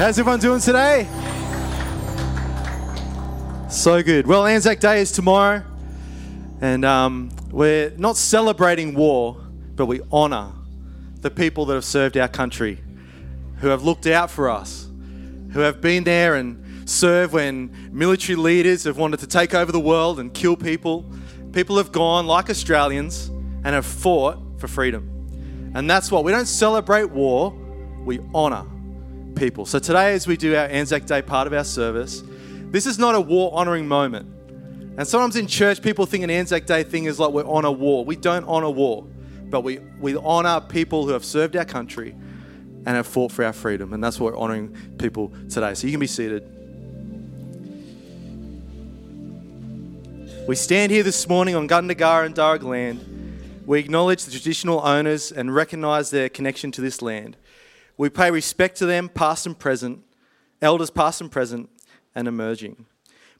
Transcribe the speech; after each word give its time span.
How's 0.00 0.18
everyone 0.18 0.40
doing 0.40 0.60
today? 0.60 1.06
So 3.68 4.02
good. 4.02 4.26
Well, 4.26 4.46
Anzac 4.46 4.80
Day 4.80 5.02
is 5.02 5.12
tomorrow, 5.12 5.62
and 6.62 6.86
um, 6.86 7.30
we're 7.50 7.92
not 7.98 8.16
celebrating 8.16 8.94
war, 8.94 9.36
but 9.76 9.84
we 9.84 10.00
honour 10.10 10.52
the 11.20 11.30
people 11.30 11.66
that 11.66 11.74
have 11.74 11.84
served 11.84 12.16
our 12.16 12.28
country, 12.28 12.78
who 13.58 13.68
have 13.68 13.82
looked 13.82 14.06
out 14.06 14.30
for 14.30 14.48
us, 14.48 14.88
who 15.52 15.60
have 15.60 15.82
been 15.82 16.04
there 16.04 16.36
and 16.36 16.88
served 16.88 17.34
when 17.34 17.90
military 17.92 18.36
leaders 18.36 18.84
have 18.84 18.96
wanted 18.96 19.20
to 19.20 19.26
take 19.26 19.52
over 19.52 19.70
the 19.70 19.80
world 19.80 20.18
and 20.18 20.32
kill 20.32 20.56
people. 20.56 21.04
People 21.52 21.76
have 21.76 21.92
gone, 21.92 22.26
like 22.26 22.48
Australians, 22.48 23.26
and 23.28 23.66
have 23.66 23.84
fought 23.84 24.38
for 24.58 24.66
freedom. 24.66 25.70
And 25.74 25.90
that's 25.90 26.10
what 26.10 26.24
we 26.24 26.32
don't 26.32 26.46
celebrate 26.46 27.10
war, 27.10 27.52
we 28.06 28.18
honour 28.34 28.64
people. 29.34 29.66
So 29.66 29.78
today, 29.78 30.14
as 30.14 30.26
we 30.26 30.36
do 30.36 30.54
our 30.56 30.66
Anzac 30.66 31.06
Day 31.06 31.22
part 31.22 31.46
of 31.46 31.52
our 31.52 31.64
service, 31.64 32.22
this 32.70 32.86
is 32.86 32.98
not 32.98 33.14
a 33.14 33.20
war 33.20 33.52
honouring 33.52 33.88
moment. 33.88 34.28
And 34.98 35.06
sometimes 35.06 35.36
in 35.36 35.46
church, 35.46 35.82
people 35.82 36.06
think 36.06 36.24
an 36.24 36.30
Anzac 36.30 36.66
Day 36.66 36.82
thing 36.82 37.04
is 37.04 37.18
like 37.18 37.32
we're 37.32 37.46
on 37.46 37.64
a 37.64 37.72
war. 37.72 38.04
We 38.04 38.16
don't 38.16 38.44
honour 38.46 38.70
war, 38.70 39.06
but 39.48 39.62
we, 39.62 39.78
we 39.98 40.16
honour 40.16 40.60
people 40.60 41.06
who 41.06 41.12
have 41.12 41.24
served 41.24 41.56
our 41.56 41.64
country 41.64 42.14
and 42.86 42.88
have 42.88 43.06
fought 43.06 43.32
for 43.32 43.44
our 43.44 43.52
freedom. 43.52 43.92
And 43.92 44.02
that's 44.02 44.20
what 44.20 44.32
we're 44.32 44.38
honouring 44.38 44.76
people 44.98 45.32
today. 45.48 45.74
So 45.74 45.86
you 45.86 45.92
can 45.92 46.00
be 46.00 46.06
seated. 46.06 46.44
We 50.46 50.56
stand 50.56 50.90
here 50.90 51.02
this 51.02 51.28
morning 51.28 51.54
on 51.54 51.68
Gundungurra 51.68 52.26
and 52.26 52.34
Darug 52.34 52.62
land. 52.62 53.62
We 53.66 53.78
acknowledge 53.78 54.24
the 54.24 54.32
traditional 54.32 54.80
owners 54.80 55.30
and 55.30 55.54
recognise 55.54 56.10
their 56.10 56.28
connection 56.28 56.72
to 56.72 56.80
this 56.80 57.02
land. 57.02 57.36
We 58.00 58.08
pay 58.08 58.30
respect 58.30 58.78
to 58.78 58.86
them, 58.86 59.10
past 59.10 59.44
and 59.44 59.58
present, 59.58 60.02
elders 60.62 60.88
past 60.88 61.20
and 61.20 61.30
present, 61.30 61.68
and 62.14 62.26
emerging. 62.26 62.86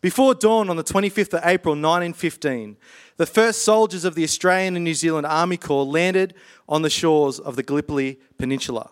Before 0.03 0.35
dawn 0.35 0.69
on 0.69 0.77
the 0.77 0.85
25th 0.85 1.33
of 1.33 1.41
April 1.47 1.73
1915, 1.73 2.77
the 3.17 3.25
first 3.25 3.63
soldiers 3.63 4.05
of 4.05 4.17
the 4.17 4.23
Australian 4.23 4.77
and 4.77 4.85
New 4.85 4.93
Zealand 4.93 5.27
Army 5.27 5.57
Corps 5.57 5.87
landed 5.87 6.35
on 6.69 6.83
the 6.83 6.91
shores 6.91 7.39
of 7.39 7.57
the 7.57 7.63
Gallipoli 7.63 8.21
Peninsula. 8.37 8.91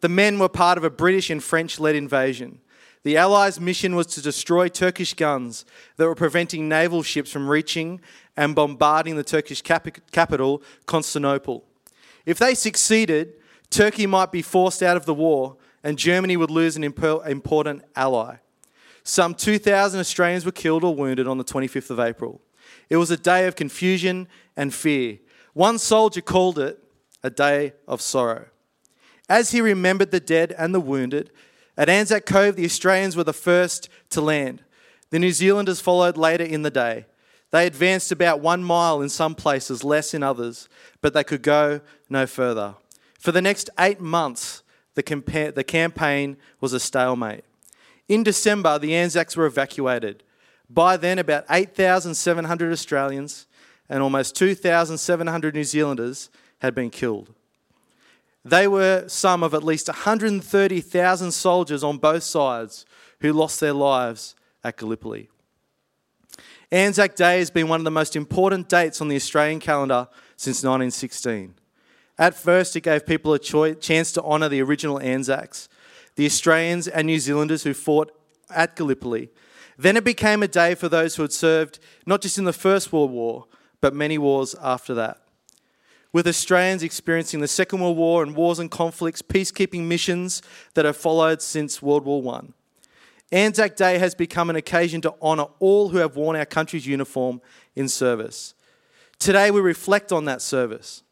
The 0.00 0.08
men 0.08 0.40
were 0.40 0.48
part 0.48 0.76
of 0.76 0.82
a 0.82 0.90
British 0.90 1.30
and 1.30 1.40
French 1.40 1.78
led 1.78 1.94
invasion. 1.94 2.58
The 3.04 3.16
Allies' 3.16 3.60
mission 3.60 3.94
was 3.94 4.08
to 4.08 4.20
destroy 4.20 4.66
Turkish 4.66 5.14
guns 5.14 5.64
that 5.98 6.06
were 6.06 6.16
preventing 6.16 6.68
naval 6.68 7.04
ships 7.04 7.30
from 7.30 7.48
reaching 7.48 8.00
and 8.36 8.56
bombarding 8.56 9.14
the 9.14 9.22
Turkish 9.22 9.62
cap- 9.62 10.10
capital, 10.10 10.64
Constantinople. 10.86 11.64
If 12.26 12.40
they 12.40 12.56
succeeded, 12.56 13.34
Turkey 13.70 14.06
might 14.06 14.32
be 14.32 14.42
forced 14.42 14.82
out 14.82 14.96
of 14.96 15.06
the 15.06 15.14
war 15.14 15.56
and 15.82 15.98
Germany 15.98 16.36
would 16.36 16.50
lose 16.50 16.76
an 16.76 16.84
important 16.84 17.82
ally. 17.96 18.36
Some 19.02 19.34
2,000 19.34 19.98
Australians 19.98 20.44
were 20.44 20.52
killed 20.52 20.84
or 20.84 20.94
wounded 20.94 21.26
on 21.26 21.38
the 21.38 21.44
25th 21.44 21.90
of 21.90 22.00
April. 22.00 22.40
It 22.88 22.96
was 22.96 23.10
a 23.10 23.16
day 23.16 23.46
of 23.46 23.56
confusion 23.56 24.28
and 24.56 24.74
fear. 24.74 25.18
One 25.54 25.78
soldier 25.78 26.20
called 26.20 26.58
it 26.58 26.82
a 27.22 27.30
day 27.30 27.72
of 27.88 28.00
sorrow. 28.00 28.46
As 29.28 29.52
he 29.52 29.60
remembered 29.60 30.10
the 30.10 30.20
dead 30.20 30.54
and 30.58 30.74
the 30.74 30.80
wounded, 30.80 31.30
at 31.76 31.88
Anzac 31.88 32.26
Cove, 32.26 32.56
the 32.56 32.64
Australians 32.64 33.16
were 33.16 33.24
the 33.24 33.32
first 33.32 33.88
to 34.10 34.20
land. 34.20 34.62
The 35.10 35.18
New 35.18 35.32
Zealanders 35.32 35.80
followed 35.80 36.16
later 36.16 36.44
in 36.44 36.62
the 36.62 36.70
day. 36.70 37.06
They 37.50 37.66
advanced 37.66 38.12
about 38.12 38.40
one 38.40 38.62
mile 38.62 39.00
in 39.00 39.08
some 39.08 39.34
places, 39.34 39.82
less 39.82 40.14
in 40.14 40.22
others, 40.22 40.68
but 41.00 41.14
they 41.14 41.24
could 41.24 41.42
go 41.42 41.80
no 42.08 42.26
further. 42.26 42.74
For 43.20 43.32
the 43.32 43.42
next 43.42 43.68
eight 43.78 44.00
months, 44.00 44.62
the, 44.94 45.52
the 45.54 45.62
campaign 45.62 46.38
was 46.58 46.72
a 46.72 46.80
stalemate. 46.80 47.44
In 48.08 48.22
December, 48.22 48.78
the 48.78 48.94
Anzacs 48.96 49.36
were 49.36 49.44
evacuated. 49.44 50.22
By 50.70 50.96
then, 50.96 51.18
about 51.18 51.44
8,700 51.50 52.72
Australians 52.72 53.46
and 53.90 54.02
almost 54.02 54.34
2,700 54.36 55.54
New 55.54 55.64
Zealanders 55.64 56.30
had 56.60 56.74
been 56.74 56.88
killed. 56.88 57.34
They 58.42 58.66
were 58.66 59.04
some 59.06 59.42
of 59.42 59.52
at 59.52 59.62
least 59.62 59.88
130,000 59.88 61.30
soldiers 61.30 61.84
on 61.84 61.98
both 61.98 62.22
sides 62.22 62.86
who 63.20 63.34
lost 63.34 63.60
their 63.60 63.74
lives 63.74 64.34
at 64.64 64.78
Gallipoli. 64.78 65.28
Anzac 66.72 67.16
Day 67.16 67.38
has 67.38 67.50
been 67.50 67.68
one 67.68 67.80
of 67.80 67.84
the 67.84 67.90
most 67.90 68.16
important 68.16 68.70
dates 68.70 69.02
on 69.02 69.08
the 69.08 69.16
Australian 69.16 69.60
calendar 69.60 70.08
since 70.36 70.64
1916. 70.64 71.54
At 72.20 72.34
first, 72.34 72.76
it 72.76 72.82
gave 72.82 73.06
people 73.06 73.32
a 73.32 73.38
chance 73.38 74.12
to 74.12 74.22
honour 74.22 74.50
the 74.50 74.60
original 74.60 75.00
Anzacs, 75.00 75.70
the 76.16 76.26
Australians 76.26 76.86
and 76.86 77.06
New 77.06 77.18
Zealanders 77.18 77.62
who 77.62 77.72
fought 77.72 78.12
at 78.50 78.76
Gallipoli. 78.76 79.30
Then 79.78 79.96
it 79.96 80.04
became 80.04 80.42
a 80.42 80.48
day 80.48 80.74
for 80.74 80.90
those 80.90 81.16
who 81.16 81.22
had 81.22 81.32
served 81.32 81.78
not 82.04 82.20
just 82.20 82.36
in 82.36 82.44
the 82.44 82.52
First 82.52 82.92
World 82.92 83.10
War, 83.10 83.46
but 83.80 83.94
many 83.94 84.18
wars 84.18 84.54
after 84.60 84.92
that. 84.96 85.22
With 86.12 86.26
Australians 86.26 86.82
experiencing 86.82 87.40
the 87.40 87.48
Second 87.48 87.80
World 87.80 87.96
War 87.96 88.22
and 88.22 88.36
wars 88.36 88.58
and 88.58 88.70
conflicts, 88.70 89.22
peacekeeping 89.22 89.84
missions 89.86 90.42
that 90.74 90.84
have 90.84 90.98
followed 90.98 91.40
since 91.40 91.80
World 91.80 92.04
War 92.04 92.34
I. 92.34 92.42
Anzac 93.32 93.76
Day 93.76 93.96
has 93.96 94.14
become 94.14 94.50
an 94.50 94.56
occasion 94.56 95.00
to 95.02 95.14
honour 95.22 95.46
all 95.58 95.88
who 95.88 95.96
have 95.96 96.16
worn 96.16 96.36
our 96.36 96.44
country's 96.44 96.86
uniform 96.86 97.40
in 97.74 97.88
service. 97.88 98.52
Today 99.18 99.50
we 99.50 99.62
reflect 99.62 100.12
on 100.12 100.26
that 100.26 100.42
service. 100.42 101.02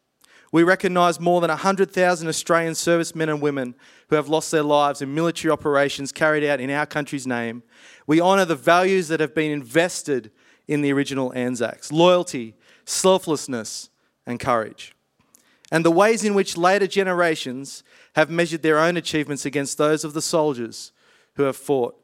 We 0.50 0.62
recognise 0.62 1.20
more 1.20 1.40
than 1.40 1.50
100,000 1.50 2.26
Australian 2.26 2.74
servicemen 2.74 3.28
and 3.28 3.42
women 3.42 3.74
who 4.08 4.16
have 4.16 4.28
lost 4.28 4.50
their 4.50 4.62
lives 4.62 5.02
in 5.02 5.14
military 5.14 5.52
operations 5.52 6.10
carried 6.10 6.44
out 6.44 6.60
in 6.60 6.70
our 6.70 6.86
country's 6.86 7.26
name. 7.26 7.62
We 8.06 8.20
honour 8.20 8.46
the 8.46 8.56
values 8.56 9.08
that 9.08 9.20
have 9.20 9.34
been 9.34 9.50
invested 9.50 10.30
in 10.66 10.80
the 10.80 10.92
original 10.92 11.32
Anzacs 11.34 11.92
loyalty, 11.92 12.54
selflessness, 12.86 13.90
and 14.26 14.40
courage. 14.40 14.94
And 15.70 15.84
the 15.84 15.90
ways 15.90 16.24
in 16.24 16.32
which 16.32 16.56
later 16.56 16.86
generations 16.86 17.82
have 18.14 18.30
measured 18.30 18.62
their 18.62 18.78
own 18.78 18.96
achievements 18.96 19.44
against 19.44 19.76
those 19.76 20.02
of 20.02 20.14
the 20.14 20.22
soldiers 20.22 20.92
who 21.34 21.42
have 21.42 21.56
fought 21.56 21.94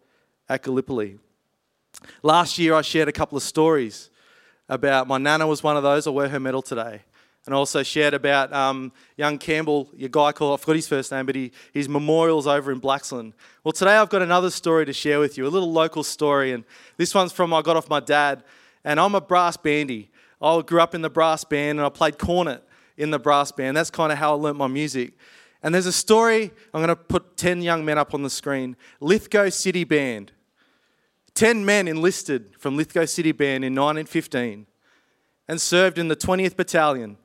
at 0.51 0.63
Gallipoli. 0.63 1.19
Last 2.23 2.59
year, 2.59 2.75
I 2.75 2.83
shared 2.83 3.09
a 3.09 3.13
couple 3.13 3.39
of 3.39 3.43
stories 3.43 4.11
about 4.69 5.09
my 5.09 5.17
nana 5.17 5.47
was 5.47 5.63
one 5.63 5.79
of 5.79 5.83
those. 5.83 6.07
I 6.07 6.11
wear 6.11 6.29
her 6.29 6.41
medal 6.41 6.61
today 6.61 7.03
and 7.47 7.55
also 7.55 7.83
shared 7.83 8.15
about 8.15 8.53
um, 8.53 8.91
young 9.17 9.39
Campbell, 9.39 9.91
your 9.95 10.09
guy 10.09 10.33
called, 10.33 10.59
I 10.59 10.63
forgot 10.63 10.77
his 10.77 10.89
first 10.89 11.13
name, 11.13 11.27
but 11.27 11.35
he, 11.35 11.53
his 11.73 11.89
memorial's 11.89 12.47
over 12.47 12.73
in 12.73 12.81
Blaxland. 12.81 13.35
Well, 13.63 13.73
today 13.73 13.97
I've 13.97 14.09
got 14.09 14.23
another 14.23 14.51
story 14.51 14.87
to 14.87 14.93
share 14.93 15.21
with 15.21 15.37
you, 15.37 15.47
a 15.47 15.49
little 15.49 15.71
local 15.71 16.03
story, 16.03 16.53
and 16.53 16.65
this 16.97 17.15
one's 17.15 17.33
from 17.33 17.53
I 17.53 17.61
got 17.61 17.77
off 17.77 17.89
my 17.91 18.01
dad, 18.01 18.45
and 18.83 18.99
I'm 18.99 19.15
a 19.15 19.21
brass 19.21 19.57
bandy. 19.57 20.11
I 20.41 20.61
grew 20.63 20.81
up 20.81 20.95
in 20.95 21.03
the 21.03 21.11
brass 21.11 21.45
band, 21.45 21.79
and 21.79 21.87
I 21.87 21.91
played 21.91 22.19
cornet 22.19 22.67
in 22.97 23.11
the 23.11 23.19
brass 23.19 23.53
band. 23.53 23.77
That's 23.77 23.91
kind 23.91 24.11
of 24.11 24.19
how 24.19 24.33
I 24.33 24.37
learnt 24.37 24.57
my 24.57 24.67
music. 24.67 25.13
And 25.63 25.75
there's 25.75 25.87
a 25.87 25.93
story, 25.93 26.51
I'm 26.73 26.81
going 26.81 26.89
to 26.89 26.97
put 26.97 27.37
10 27.37 27.63
young 27.63 27.85
men 27.85 27.99
up 27.99 28.15
on 28.15 28.23
the 28.23 28.31
screen 28.31 28.77
Lithgow 29.01 29.51
City 29.51 29.85
Band. 29.85 30.33
10 31.35 31.65
men 31.65 31.89
enlisted 31.89 32.55
from 32.59 32.77
Lithgow 32.77 33.07
City 33.07 33.33
Band 33.33 33.65
in 33.65 33.75
1915 33.75 34.67
and 35.49 35.61
served 35.61 35.99
in 35.99 36.09
the 36.09 36.17
20th 36.17 36.57
Battalion 36.57 37.17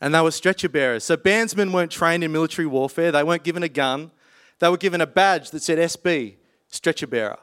and 0.00 0.14
they 0.14 0.20
were 0.20 0.30
stretcher 0.30 0.68
bearers. 0.68 1.04
So 1.04 1.16
bandsmen 1.16 1.72
weren't 1.72 1.90
trained 1.90 2.24
in 2.24 2.32
military 2.32 2.66
warfare, 2.66 3.12
they 3.12 3.24
weren't 3.24 3.44
given 3.44 3.62
a 3.62 3.68
gun, 3.68 4.10
they 4.58 4.68
were 4.68 4.76
given 4.76 5.00
a 5.00 5.06
badge 5.06 5.50
that 5.50 5.62
said 5.62 5.78
SB, 5.78 6.36
stretcher 6.68 7.06
bearer. 7.06 7.38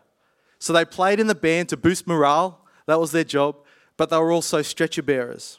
So 0.60 0.74
they 0.74 0.86
played 0.86 1.20
in 1.20 1.28
the 1.28 1.36
band 1.36 1.70
to 1.70 1.78
boost 1.78 2.08
morale, 2.08 2.66
that 2.86 3.00
was 3.00 3.12
their 3.12 3.24
job, 3.24 3.58
but 3.98 4.10
they 4.10 4.18
were 4.18 4.32
also 4.32 4.62
stretcher 4.62 5.04
bearers. 5.04 5.58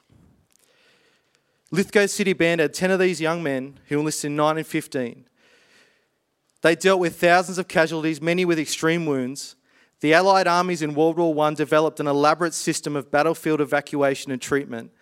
Lithgow 1.70 2.06
City 2.06 2.32
Band 2.32 2.60
had 2.60 2.72
10 2.72 2.92
of 2.92 3.00
these 3.00 3.20
young 3.20 3.42
men 3.42 3.80
who 3.88 3.98
enlisted 3.98 4.30
in 4.30 4.36
1915. 4.36 5.26
They 6.62 6.76
dealt 6.76 7.00
with 7.00 7.20
thousands 7.20 7.58
of 7.58 7.68
casualties, 7.68 8.22
many 8.22 8.44
with 8.44 8.58
extreme 8.58 9.06
wounds. 9.06 9.56
The 10.00 10.14
Allied 10.14 10.46
armies 10.46 10.82
in 10.82 10.94
World 10.94 11.16
War 11.16 11.46
I 11.46 11.52
developed 11.54 11.98
an 12.00 12.06
elaborate 12.06 12.54
system 12.54 12.94
of 12.94 13.10
battlefield 13.10 13.60
evacuation 13.60 14.30
and 14.30 14.40
treatment 14.40 14.92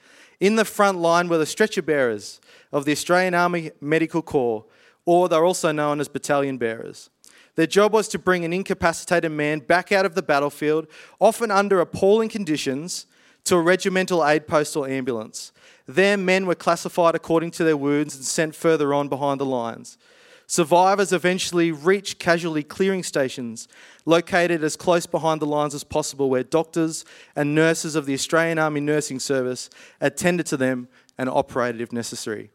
in 0.43 0.57
the 0.57 0.65
front 0.65 0.99
line 0.99 1.29
were 1.29 1.39
the 1.39 1.47
stretcher 1.47 1.81
bearers 1.81 2.41
of 2.73 2.85
the 2.85 2.91
Australian 2.91 3.33
Army 3.33 3.71
Medical 3.81 4.23
Corps, 4.23 4.65
or 5.05 5.29
they're 5.29 5.45
also 5.45 5.71
known 5.71 6.01
as 6.01 6.09
battalion 6.09 6.59
bearers. 6.59 7.11
Their 7.55 7.69
job 7.69 7.93
was 7.93 8.09
to 8.09 8.19
bring 8.19 8.45
an 8.45 8.53
incapacitated 8.53 9.31
man 9.31 9.61
back 9.61 9.93
out 9.93 10.05
of 10.05 10.17
the 10.17 10.23
battlefield, 10.23 10.89
often 11.21 11.53
under 11.53 11.79
appalling 11.81 12.29
conditions, 12.29 13.07
to 13.45 13.55
a 13.55 13.61
regimental 13.61 14.27
aid 14.27 14.49
post 14.49 14.77
or 14.77 14.89
ambulance. 14.89 15.53
Their 15.87 16.17
men 16.17 16.47
were 16.47 16.57
classified 16.57 17.15
according 17.15 17.53
to 17.53 17.65
their 17.65 17.77
wounds 17.77 18.17
and 18.17 18.25
sent 18.25 18.57
further 18.57 18.93
on 18.93 19.09
behind 19.09 19.39
the 19.39 19.47
lines. 19.47 19.97
Survivors 20.53 21.15
eventually 21.15 21.73
reached 21.73 22.19
casualty 22.19 22.63
clearing 22.63 23.03
stations 23.03 23.67
located 24.05 24.63
as 24.63 24.77
close 24.77 25.07
behind 25.07 25.41
the 25.41 25.47
lines 25.47 25.75
as 25.75 25.83
possible, 25.83 26.29
where 26.29 26.43
doctors 26.43 27.07
and 27.35 27.55
nurses 27.55 27.97
of 27.97 28.05
the 28.05 28.13
Australian 28.13 28.59
Army 28.59 28.81
Nursing 28.81 29.19
Service 29.19 29.71
attended 29.99 30.45
to 30.45 30.59
them 30.59 30.89
and 31.17 31.31
operated 31.31 31.81
if 31.81 31.91
necessary. 31.91 32.51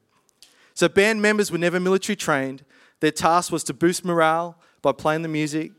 So, 0.75 0.87
band 0.87 1.23
members 1.23 1.51
were 1.51 1.57
never 1.57 1.79
military 1.79 2.15
trained, 2.15 2.63
Their 2.99 3.09
task 3.09 3.51
was 3.51 3.63
to 3.63 3.73
boost 3.73 4.05
morale 4.05 4.59
by 4.83 4.91
playing 4.91 5.23
the 5.23 5.27
music. 5.27 5.71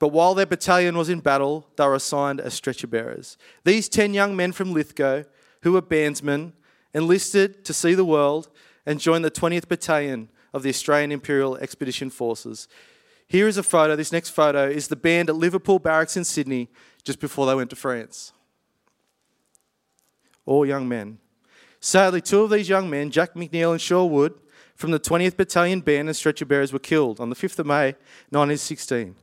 But 0.00 0.08
while 0.08 0.34
their 0.34 0.46
battalion 0.46 0.98
was 0.98 1.08
in 1.08 1.20
battle, 1.20 1.68
they 1.76 1.86
were 1.86 1.94
assigned 1.94 2.40
as 2.40 2.54
stretcher 2.54 2.88
bearers. 2.88 3.38
These 3.62 3.88
10 3.88 4.14
young 4.14 4.34
men 4.34 4.50
from 4.50 4.72
Lithgow, 4.72 5.22
who 5.60 5.74
were 5.74 5.80
bandsmen, 5.82 6.54
enlisted 6.92 7.64
to 7.66 7.72
see 7.72 7.94
the 7.94 8.04
world 8.04 8.48
and 8.84 8.98
joined 8.98 9.24
the 9.24 9.30
20th 9.30 9.68
Battalion 9.68 10.28
of 10.52 10.62
the 10.62 10.68
Australian 10.68 11.12
Imperial 11.12 11.56
Expedition 11.56 12.10
Forces. 12.10 12.68
Here 13.26 13.48
is 13.48 13.56
a 13.56 13.62
photo. 13.62 13.96
This 13.96 14.12
next 14.12 14.30
photo 14.30 14.68
is 14.68 14.88
the 14.88 14.96
band 14.96 15.30
at 15.30 15.36
Liverpool 15.36 15.78
Barracks 15.78 16.16
in 16.16 16.24
Sydney 16.24 16.68
just 17.02 17.18
before 17.18 17.46
they 17.46 17.54
went 17.54 17.70
to 17.70 17.76
France. 17.76 18.32
All 20.44 20.66
young 20.66 20.88
men. 20.88 21.18
Sadly, 21.80 22.20
two 22.20 22.42
of 22.42 22.50
these 22.50 22.68
young 22.68 22.90
men, 22.90 23.10
Jack 23.10 23.34
McNeil 23.34 23.72
and 23.72 23.80
Shaw 23.80 24.04
Wood, 24.04 24.34
from 24.76 24.90
the 24.90 25.00
20th 25.00 25.36
Battalion 25.36 25.80
Band 25.80 26.08
and 26.08 26.16
stretcher 26.16 26.44
bearers, 26.44 26.72
were 26.72 26.78
killed 26.78 27.20
on 27.20 27.30
the 27.30 27.36
5th 27.36 27.58
of 27.58 27.66
May 27.66 27.94
1916, 28.30 29.16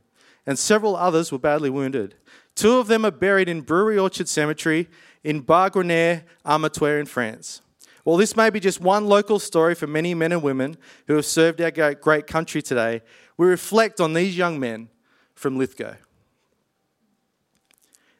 and 0.46 0.58
several 0.58 0.96
others 0.96 1.30
were 1.30 1.38
badly 1.38 1.70
wounded. 1.70 2.16
Two 2.54 2.78
of 2.78 2.86
them 2.86 3.04
are 3.04 3.10
buried 3.10 3.48
in 3.48 3.62
Brewery 3.62 3.98
Orchard 3.98 4.28
Cemetery 4.28 4.88
in 5.22 5.40
Bois-Grenier, 5.40 6.24
Armentières 6.44 7.00
in 7.00 7.06
France. 7.06 7.62
While 8.10 8.18
this 8.18 8.34
may 8.34 8.50
be 8.50 8.58
just 8.58 8.80
one 8.80 9.06
local 9.06 9.38
story 9.38 9.76
for 9.76 9.86
many 9.86 10.14
men 10.14 10.32
and 10.32 10.42
women 10.42 10.76
who 11.06 11.14
have 11.14 11.24
served 11.24 11.60
our 11.60 11.94
great 11.94 12.26
country 12.26 12.60
today, 12.60 13.02
we 13.36 13.46
reflect 13.46 14.00
on 14.00 14.14
these 14.14 14.36
young 14.36 14.58
men 14.58 14.88
from 15.36 15.56
Lithgow. 15.56 15.94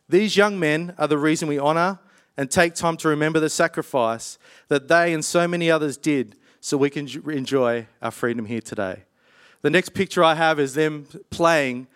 These 0.09 0.37
young 0.37 0.61
men 0.61 0.95
are 0.97 1.09
the 1.09 1.19
reason 1.19 1.49
we 1.49 1.59
honour 1.59 1.99
and 2.37 2.49
take 2.49 2.77
time 2.77 2.99
to 2.99 3.09
remember 3.09 3.41
the 3.41 3.51
sacrifice 3.51 4.39
that 4.69 4.87
they 4.87 5.13
and 5.13 5.25
so 5.25 5.49
many 5.49 5.73
others 5.73 5.97
did 5.97 6.37
so 6.61 6.77
we 6.77 6.89
can 6.89 7.09
enjoy 7.29 7.89
our 8.01 8.13
freedom 8.13 8.47
here 8.47 8.61
today. 8.61 9.03
The 9.63 9.71
next 9.71 9.89
picture 9.89 10.23
I 10.23 10.37
have 10.37 10.61
is 10.61 10.75
them 10.75 11.09
playing 11.31 11.89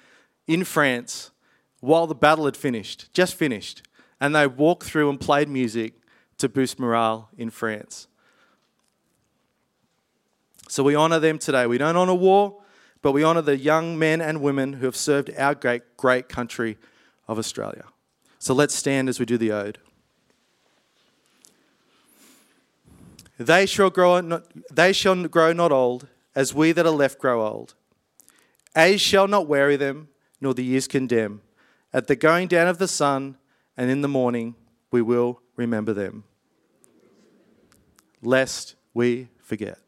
in 0.49 0.65
France 0.65 1.31
while 1.79 2.09
the 2.09 2.17
battle 2.17 2.47
had 2.47 2.57
finished, 2.57 3.15
just 3.15 3.37
finished. 3.37 3.87
And 4.21 4.35
they 4.35 4.49
walked 4.49 4.83
through 4.83 5.11
and 5.11 5.21
played 5.21 5.49
music 5.49 5.95
to 6.39 6.49
boost 6.49 6.79
morale 6.79 7.29
in 7.37 7.51
France. 7.51 8.09
So 10.69 10.83
we 10.83 10.97
honour 10.97 11.21
them 11.21 11.39
today. 11.39 11.67
We 11.67 11.79
don't 11.79 11.97
honour 11.97 12.15
war, 12.15 12.63
but 13.03 13.13
we 13.13 13.23
honour 13.23 13.43
the 13.43 13.57
young 13.57 13.99
men 13.99 14.21
and 14.21 14.41
women 14.41 14.75
who 14.75 14.87
have 14.87 14.97
served 14.97 15.31
our 15.37 15.55
great, 15.55 15.97
great 15.97 16.29
country 16.29 16.79
of 17.29 17.39
Australia. 17.39 17.85
So 18.39 18.55
let's 18.55 18.75
stand 18.75 19.09
as 19.09 19.21
we 19.21 19.27
do 19.27 19.39
the 19.39 19.53
ode. 19.53 19.79
They 23.39 23.67
shall 23.67 23.91
grow 23.91 24.21
not, 24.21 24.45
they 24.73 24.93
shall 24.93 25.27
grow 25.29 25.53
not 25.53 25.73
old, 25.73 26.07
as 26.35 26.55
we 26.55 26.73
that 26.73 26.87
are 26.87 26.91
left 26.91 27.19
grow 27.19 27.47
old. 27.47 27.75
Age 28.77 29.01
shall 29.01 29.29
not 29.29 29.47
weary 29.47 29.77
them, 29.77 30.09
nor 30.41 30.55
the 30.55 30.65
years 30.65 30.89
condemn. 30.89 31.43
At 31.93 32.07
the 32.07 32.17
going 32.17 32.49
down 32.49 32.67
of 32.67 32.79
the 32.79 32.89
sun 32.89 33.37
and 33.77 33.91
in 33.91 34.01
the 34.03 34.09
morning, 34.09 34.57
we 34.91 35.03
will 35.03 35.41
remember 35.57 35.93
them, 35.93 36.25
lest 38.23 38.75
we 38.95 39.29
forget. 39.43 39.79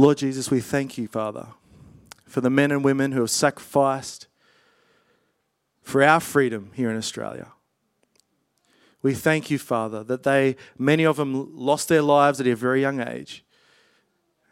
Lord 0.00 0.16
Jesus, 0.16 0.50
we 0.50 0.60
thank 0.60 0.96
you, 0.96 1.06
Father, 1.06 1.48
for 2.24 2.40
the 2.40 2.48
men 2.48 2.70
and 2.70 2.82
women 2.82 3.12
who 3.12 3.20
have 3.20 3.30
sacrificed 3.30 4.28
for 5.82 6.02
our 6.02 6.20
freedom 6.20 6.70
here 6.72 6.90
in 6.90 6.96
Australia. 6.96 7.48
We 9.02 9.12
thank 9.12 9.50
you, 9.50 9.58
Father, 9.58 10.02
that 10.04 10.22
they, 10.22 10.56
many 10.78 11.04
of 11.04 11.16
them, 11.16 11.54
lost 11.54 11.90
their 11.90 12.00
lives 12.00 12.40
at 12.40 12.46
a 12.46 12.56
very 12.56 12.80
young 12.80 13.06
age. 13.06 13.44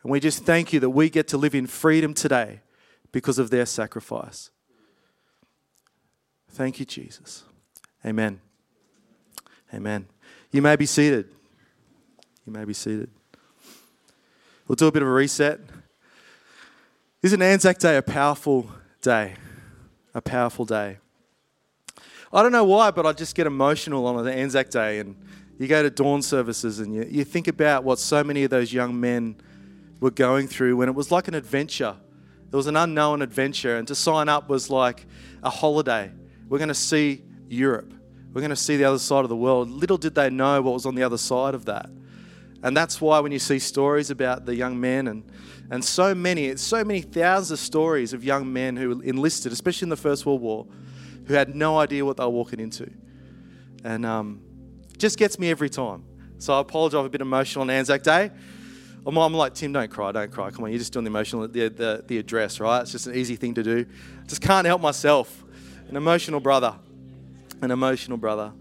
And 0.03 0.13
we 0.13 0.21
just 0.21 0.45
thank 0.45 0.75
you 0.75 0.81
that 0.81 0.91
we 0.91 1.09
get 1.09 1.29
to 1.29 1.39
live 1.39 1.55
in 1.55 1.67
freedom 1.67 2.13
today 2.13 2.61
because 3.11 3.39
of 3.39 3.49
their 3.49 3.65
sacrifice. 3.65 4.51
Thank 6.51 6.79
you, 6.79 6.85
Jesus. 6.85 7.45
Amen. 8.05 8.43
Amen. 9.73 10.09
You 10.51 10.61
may 10.61 10.77
be 10.77 10.85
seated. 10.85 11.31
You 12.45 12.53
may 12.53 12.67
be 12.67 12.75
seated. 12.75 13.11
We'll 14.69 14.77
do 14.77 14.87
a 14.87 14.93
bit 14.93 15.01
of 15.01 15.09
a 15.09 15.11
reset. 15.11 15.61
Isn't 17.23 17.41
Anzac 17.41 17.79
Day 17.79 17.97
a 17.97 18.03
powerful 18.03 18.71
day? 19.01 19.33
A 20.15 20.21
powerful 20.21 20.67
day. 20.67 20.99
I 22.31 22.43
don't 22.43 22.53
know 22.53 22.65
why, 22.65 22.91
but 22.91 23.07
I 23.07 23.15
just 23.15 23.35
get 23.35 23.47
emotional 23.47 24.07
on 24.07 24.27
an 24.27 24.31
Anzac 24.31 24.69
Day. 24.69 24.99
And 24.99 25.17
you 25.59 25.69
go 25.69 25.83
to 25.83 25.89
dawn 25.89 26.21
services 26.21 26.81
and 26.81 26.95
you, 26.95 27.07
you 27.09 27.25
think 27.25 27.49
about 27.49 27.83
what 27.83 27.99
so 27.99 28.23
many 28.23 28.45
of 28.45 28.51
those 28.51 28.71
young 28.71 29.01
men 29.01 29.37
were 30.01 30.11
going 30.11 30.47
through 30.47 30.77
when 30.77 30.91
it 30.91 30.95
was 30.95 31.11
like 31.11 31.29
an 31.29 31.35
adventure. 31.35 31.97
It 32.53 32.55
was 32.55 32.67
an 32.67 32.77
unknown 32.77 33.23
adventure. 33.23 33.79
And 33.79 33.89
to 33.89 33.95
sign 33.95 34.29
up 34.29 34.51
was 34.51 34.69
like 34.69 35.07
a 35.43 35.49
holiday. 35.49 36.13
We're 36.47 36.59
going 36.59 36.69
to 36.69 36.75
see 36.75 37.23
Europe. 37.49 37.95
We're 38.35 38.43
going 38.43 38.51
to 38.51 38.57
see 38.57 38.77
the 38.77 38.85
other 38.85 38.99
side 38.99 39.25
of 39.25 39.31
the 39.31 39.37
world. 39.37 39.71
Little 39.71 39.97
did 39.97 40.15
they 40.15 40.29
know 40.29 40.61
what 40.61 40.75
was 40.75 40.85
on 40.85 40.95
the 40.95 41.05
other 41.05 41.17
side 41.17 41.55
of 41.55 41.65
that. 41.65 41.89
And 42.63 42.77
that's 42.77 43.01
why 43.01 43.21
when 43.21 43.33
you 43.33 43.39
see 43.39 43.59
stories 43.59 44.11
about 44.11 44.45
the 44.45 44.55
young 44.55 44.81
men 44.81 45.07
and, 45.07 45.31
and 45.71 45.85
so 45.85 46.15
many, 46.15 46.57
so 46.57 46.85
many 46.85 47.03
thousands 47.03 47.53
of 47.53 47.65
stories 47.65 48.13
of 48.13 48.25
young 48.25 48.53
men 48.53 48.77
who 48.77 49.01
enlisted, 49.01 49.53
especially 49.53 49.87
in 49.87 49.91
the 49.91 49.97
First 49.97 50.27
World 50.27 50.41
War, 50.41 50.67
who 51.27 51.35
had 51.35 51.55
no 51.55 51.79
idea 51.79 52.05
what 52.05 52.17
they 52.17 52.25
were 52.25 52.31
walking 52.31 52.59
into. 52.59 52.91
And 53.85 54.05
um, 54.05 54.43
just 54.97 55.19
gets 55.19 55.39
me 55.39 55.51
every 55.51 55.71
time. 55.71 56.05
So 56.39 56.55
I 56.55 56.61
apologize, 56.61 56.99
I'm 56.99 57.07
a 57.07 57.11
bit 57.11 57.21
emotional 57.21 57.63
on 57.63 57.71
Anzac 57.71 58.03
Day. 58.03 58.31
I'm, 59.07 59.17
I'm, 59.17 59.35
like, 59.35 59.55
Tim, 59.55 59.73
don't 59.73 59.91
cry, 59.91 60.13
don't 60.13 60.31
cry. 60.31 60.51
Come 60.51 60.65
on, 60.65 60.71
you're 60.71 60.79
just 60.79 60.93
doing 60.93 61.05
the 61.05 61.11
emotional, 61.11 61.47
the, 61.47 61.69
the, 61.69 62.05
the 62.07 62.19
address, 62.19 62.61
right? 62.61 62.81
It's 62.81 62.93
just 62.93 63.07
an 63.07 63.15
easy 63.15 63.37
thing 63.37 63.55
to 63.55 63.63
do. 63.63 63.87
Just 64.27 64.43
can't 64.43 64.67
help 64.67 64.83
myself. 64.83 65.45
An 65.89 65.97
emotional 65.97 66.41
brother. 66.41 66.75
An 67.63 67.71
emotional 67.71 68.19
brother. 68.19 68.53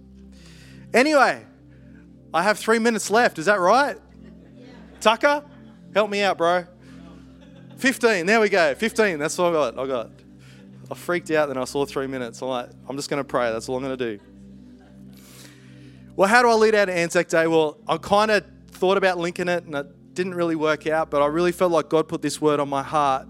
Anyway, 0.93 1.45
I 2.37 2.43
have 2.43 2.59
three 2.59 2.77
minutes 2.77 3.09
left. 3.09 3.39
Is 3.39 3.47
that 3.47 3.59
right? 3.59 3.97
Tucker, 5.01 5.43
help 5.95 6.07
me 6.07 6.21
out, 6.21 6.37
bro. 6.37 6.65
15, 7.77 8.27
there 8.27 8.39
we 8.39 8.47
go. 8.47 8.75
15, 8.75 9.17
that's 9.17 9.35
what 9.39 9.47
I 9.47 9.51
got. 9.53 9.79
I 9.79 9.87
got. 9.87 10.11
I 10.91 10.93
freaked 10.93 11.31
out 11.31 11.47
then 11.47 11.57
I 11.57 11.63
saw 11.63 11.83
three 11.83 12.05
minutes. 12.05 12.43
I'm 12.43 12.49
like, 12.49 12.69
I'm 12.87 12.95
just 12.95 13.09
going 13.09 13.19
to 13.19 13.27
pray. 13.27 13.51
That's 13.51 13.67
all 13.67 13.77
I'm 13.77 13.83
going 13.83 13.97
to 13.97 14.17
do. 14.17 14.23
Well, 16.15 16.29
how 16.29 16.43
do 16.43 16.49
I 16.49 16.53
lead 16.53 16.75
out 16.75 16.89
Anzac 16.89 17.27
Day? 17.27 17.47
Well, 17.47 17.79
I 17.87 17.97
kind 17.97 18.29
of 18.29 18.45
thought 18.69 18.97
about 18.97 19.17
linking 19.17 19.47
it 19.47 19.63
and 19.63 19.73
it 19.73 20.13
didn't 20.13 20.35
really 20.35 20.55
work 20.55 20.85
out, 20.85 21.09
but 21.09 21.23
I 21.23 21.25
really 21.25 21.51
felt 21.51 21.71
like 21.71 21.89
God 21.89 22.07
put 22.07 22.21
this 22.21 22.39
word 22.39 22.59
on 22.59 22.69
my 22.69 22.83
heart 22.83 23.29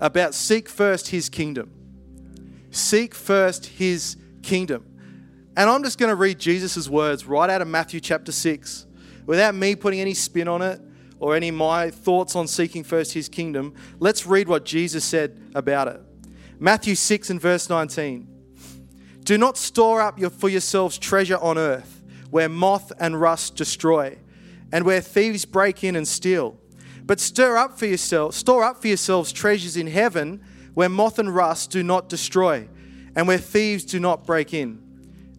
about 0.00 0.34
seek 0.34 0.68
first 0.68 1.10
his 1.10 1.28
kingdom. 1.28 1.70
Seek 2.72 3.14
first 3.14 3.66
his 3.66 4.16
kingdom. 4.42 4.89
And 5.60 5.68
I'm 5.68 5.84
just 5.84 5.98
going 5.98 6.08
to 6.08 6.16
read 6.16 6.38
Jesus' 6.38 6.88
words 6.88 7.26
right 7.26 7.50
out 7.50 7.60
of 7.60 7.68
Matthew 7.68 8.00
chapter 8.00 8.32
6 8.32 8.86
without 9.26 9.54
me 9.54 9.76
putting 9.76 10.00
any 10.00 10.14
spin 10.14 10.48
on 10.48 10.62
it 10.62 10.80
or 11.18 11.36
any 11.36 11.50
my 11.50 11.90
thoughts 11.90 12.34
on 12.34 12.48
seeking 12.48 12.82
first 12.82 13.12
his 13.12 13.28
kingdom. 13.28 13.74
Let's 13.98 14.24
read 14.24 14.48
what 14.48 14.64
Jesus 14.64 15.04
said 15.04 15.38
about 15.54 15.88
it. 15.88 16.00
Matthew 16.58 16.94
6 16.94 17.28
and 17.28 17.38
verse 17.38 17.68
19. 17.68 18.26
Do 19.24 19.36
not 19.36 19.58
store 19.58 20.00
up 20.00 20.18
your, 20.18 20.30
for 20.30 20.48
yourselves 20.48 20.96
treasure 20.96 21.36
on 21.36 21.58
earth, 21.58 22.04
where 22.30 22.48
moth 22.48 22.90
and 22.98 23.20
rust 23.20 23.54
destroy, 23.54 24.16
and 24.72 24.86
where 24.86 25.02
thieves 25.02 25.44
break 25.44 25.84
in 25.84 25.94
and 25.94 26.08
steal. 26.08 26.56
But 27.04 27.20
stir 27.20 27.58
up 27.58 27.78
for 27.78 27.84
yourself, 27.84 28.34
store 28.34 28.64
up 28.64 28.80
for 28.80 28.88
yourselves 28.88 29.30
treasures 29.30 29.76
in 29.76 29.88
heaven, 29.88 30.42
where 30.72 30.88
moth 30.88 31.18
and 31.18 31.36
rust 31.36 31.70
do 31.70 31.82
not 31.82 32.08
destroy, 32.08 32.66
and 33.14 33.28
where 33.28 33.36
thieves 33.36 33.84
do 33.84 34.00
not 34.00 34.24
break 34.24 34.54
in 34.54 34.86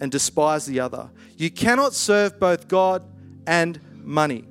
and 0.00 0.10
despise 0.10 0.66
the 0.66 0.80
other. 0.80 1.10
You 1.36 1.50
cannot 1.50 1.94
serve 1.94 2.38
both 2.38 2.68
God 2.68 3.04
and 3.46 3.80
money. 4.02 4.44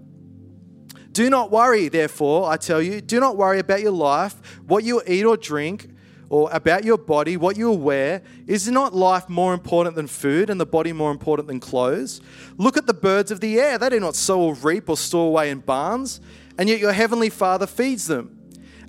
Do 1.11 1.29
not 1.29 1.49
worry, 1.49 1.87
therefore, 1.87 2.49
I 2.49 2.57
tell 2.57 2.81
you, 2.81 2.99
do 2.99 3.19
not 3.19 3.37
worry 3.37 3.59
about 3.59 3.81
your 3.81 3.91
life, 3.91 4.35
what 4.67 4.83
you 4.83 5.01
eat 5.07 5.23
or 5.23 5.37
drink 5.37 5.89
or 6.29 6.49
about 6.51 6.83
your 6.83 6.97
body, 6.97 7.37
what 7.37 7.55
you 7.55 7.71
wear, 7.71 8.21
is 8.47 8.69
not 8.69 8.93
life 8.93 9.29
more 9.29 9.53
important 9.53 9.95
than 9.95 10.07
food 10.07 10.49
and 10.49 10.59
the 10.59 10.65
body 10.65 10.91
more 10.91 11.11
important 11.11 11.47
than 11.47 11.59
clothes? 11.59 12.19
Look 12.57 12.75
at 12.75 12.87
the 12.87 12.93
birds 12.93 13.31
of 13.31 13.39
the 13.39 13.59
air. 13.59 13.77
They 13.77 13.89
do 13.89 13.99
not 13.99 14.15
sow 14.15 14.41
or 14.41 14.55
reap 14.55 14.89
or 14.89 14.97
store 14.97 15.27
away 15.27 15.51
in 15.51 15.59
barns, 15.59 16.19
and 16.57 16.67
yet 16.67 16.79
your 16.79 16.91
heavenly 16.91 17.29
Father 17.29 17.67
feeds 17.67 18.07
them. 18.07 18.37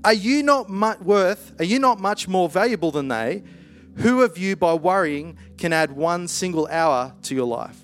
Are 0.05 0.13
you 0.13 0.43
not 0.43 0.69
much 0.69 1.01
worth, 1.01 1.53
are 1.61 1.65
you 1.65 1.79
not 1.79 2.01
much 2.01 2.27
more 2.27 2.49
valuable 2.49 2.91
than 2.91 3.09
they? 3.09 3.43
Who 3.99 4.23
of 4.23 4.37
you 4.37 4.57
by 4.57 4.75
worrying 4.75 5.39
can 5.57 5.73
add 5.73 5.93
one 5.93 6.29
single 6.29 6.67
hour 6.69 7.15
to 7.23 7.35
your 7.35 7.47
life? 7.47 7.83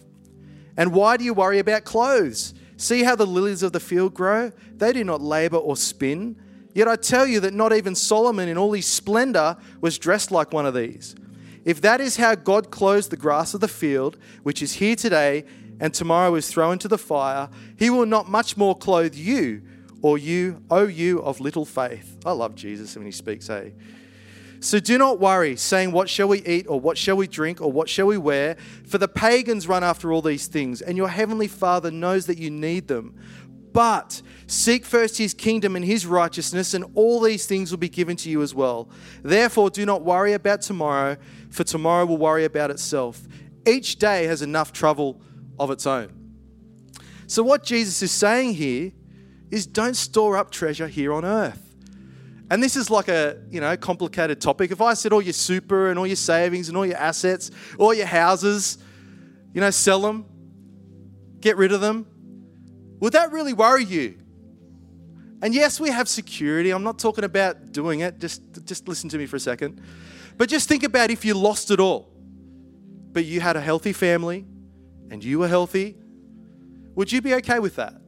And 0.76 0.92
why 0.92 1.16
do 1.16 1.24
you 1.24 1.34
worry 1.34 1.58
about 1.58 1.84
clothes? 1.84 2.54
See 2.76 3.02
how 3.02 3.16
the 3.16 3.26
lilies 3.26 3.62
of 3.62 3.72
the 3.72 3.80
field 3.80 4.14
grow? 4.14 4.50
They 4.76 4.92
do 4.92 5.04
not 5.04 5.20
labor 5.20 5.56
or 5.56 5.76
spin. 5.76 6.36
Yet 6.74 6.88
I 6.88 6.96
tell 6.96 7.26
you 7.26 7.40
that 7.40 7.54
not 7.54 7.72
even 7.72 7.94
Solomon 7.94 8.48
in 8.48 8.58
all 8.58 8.72
his 8.72 8.86
splendor 8.86 9.56
was 9.80 9.98
dressed 9.98 10.30
like 10.30 10.52
one 10.52 10.66
of 10.66 10.74
these. 10.74 11.14
If 11.64 11.80
that 11.82 12.00
is 12.00 12.16
how 12.16 12.34
God 12.34 12.70
clothes 12.70 13.08
the 13.08 13.16
grass 13.16 13.54
of 13.54 13.60
the 13.60 13.68
field, 13.68 14.18
which 14.42 14.62
is 14.62 14.74
here 14.74 14.96
today 14.96 15.44
and 15.80 15.94
tomorrow 15.94 16.34
is 16.34 16.48
thrown 16.48 16.74
into 16.74 16.88
the 16.88 16.98
fire, 16.98 17.48
he 17.76 17.88
will 17.90 18.06
not 18.06 18.28
much 18.28 18.56
more 18.56 18.76
clothe 18.76 19.14
you, 19.14 19.62
or 20.00 20.18
you, 20.18 20.62
O 20.70 20.86
you 20.86 21.20
of 21.20 21.40
little 21.40 21.64
faith. 21.64 22.18
I 22.26 22.32
love 22.32 22.54
Jesus 22.54 22.96
when 22.96 23.06
he 23.06 23.12
speaks, 23.12 23.46
hey. 23.46 23.74
So 24.62 24.78
do 24.78 24.96
not 24.96 25.18
worry, 25.18 25.56
saying, 25.56 25.90
What 25.90 26.08
shall 26.08 26.28
we 26.28 26.40
eat, 26.44 26.66
or 26.68 26.78
what 26.78 26.96
shall 26.96 27.16
we 27.16 27.26
drink, 27.26 27.60
or 27.60 27.72
what 27.72 27.88
shall 27.88 28.06
we 28.06 28.16
wear? 28.16 28.56
For 28.86 28.96
the 28.96 29.08
pagans 29.08 29.66
run 29.66 29.82
after 29.82 30.12
all 30.12 30.22
these 30.22 30.46
things, 30.46 30.80
and 30.80 30.96
your 30.96 31.08
heavenly 31.08 31.48
Father 31.48 31.90
knows 31.90 32.26
that 32.26 32.38
you 32.38 32.48
need 32.48 32.86
them. 32.86 33.16
But 33.72 34.22
seek 34.46 34.84
first 34.84 35.18
his 35.18 35.34
kingdom 35.34 35.74
and 35.74 35.84
his 35.84 36.06
righteousness, 36.06 36.74
and 36.74 36.84
all 36.94 37.20
these 37.20 37.44
things 37.44 37.72
will 37.72 37.78
be 37.78 37.88
given 37.88 38.16
to 38.18 38.30
you 38.30 38.40
as 38.40 38.54
well. 38.54 38.88
Therefore, 39.24 39.68
do 39.68 39.84
not 39.84 40.02
worry 40.04 40.32
about 40.32 40.62
tomorrow, 40.62 41.16
for 41.50 41.64
tomorrow 41.64 42.06
will 42.06 42.18
worry 42.18 42.44
about 42.44 42.70
itself. 42.70 43.26
Each 43.66 43.96
day 43.96 44.26
has 44.26 44.42
enough 44.42 44.72
trouble 44.72 45.20
of 45.58 45.72
its 45.72 45.88
own. 45.88 46.12
So, 47.26 47.42
what 47.42 47.64
Jesus 47.64 48.00
is 48.00 48.12
saying 48.12 48.54
here 48.54 48.92
is 49.50 49.66
don't 49.66 49.96
store 49.96 50.36
up 50.36 50.52
treasure 50.52 50.86
here 50.86 51.12
on 51.12 51.24
earth. 51.24 51.71
And 52.52 52.62
this 52.62 52.76
is 52.76 52.90
like 52.90 53.08
a 53.08 53.38
you 53.50 53.62
know 53.62 53.74
complicated 53.78 54.38
topic. 54.38 54.70
If 54.70 54.82
I 54.82 54.92
said 54.92 55.14
all 55.14 55.22
your 55.22 55.32
super 55.32 55.88
and 55.88 55.98
all 55.98 56.06
your 56.06 56.16
savings 56.16 56.68
and 56.68 56.76
all 56.76 56.84
your 56.84 56.98
assets, 56.98 57.50
all 57.78 57.94
your 57.94 58.04
houses, 58.04 58.76
you 59.54 59.62
know, 59.62 59.70
sell 59.70 60.02
them, 60.02 60.26
get 61.40 61.56
rid 61.56 61.72
of 61.72 61.80
them, 61.80 62.06
would 63.00 63.14
that 63.14 63.32
really 63.32 63.54
worry 63.54 63.86
you? 63.86 64.18
And 65.40 65.54
yes, 65.54 65.80
we 65.80 65.88
have 65.88 66.10
security. 66.10 66.72
I'm 66.72 66.82
not 66.82 66.98
talking 66.98 67.24
about 67.24 67.72
doing 67.72 68.00
it. 68.00 68.18
Just, 68.18 68.42
just 68.66 68.86
listen 68.86 69.08
to 69.08 69.16
me 69.16 69.24
for 69.24 69.36
a 69.36 69.40
second. 69.40 69.80
But 70.36 70.50
just 70.50 70.68
think 70.68 70.82
about 70.82 71.10
if 71.10 71.24
you 71.24 71.32
lost 71.32 71.70
it 71.70 71.80
all, 71.80 72.12
but 73.12 73.24
you 73.24 73.40
had 73.40 73.56
a 73.56 73.62
healthy 73.62 73.94
family 73.94 74.44
and 75.10 75.24
you 75.24 75.38
were 75.38 75.48
healthy, 75.48 75.96
would 76.96 77.10
you 77.10 77.22
be 77.22 77.32
okay 77.36 77.60
with 77.60 77.76
that? 77.76 78.01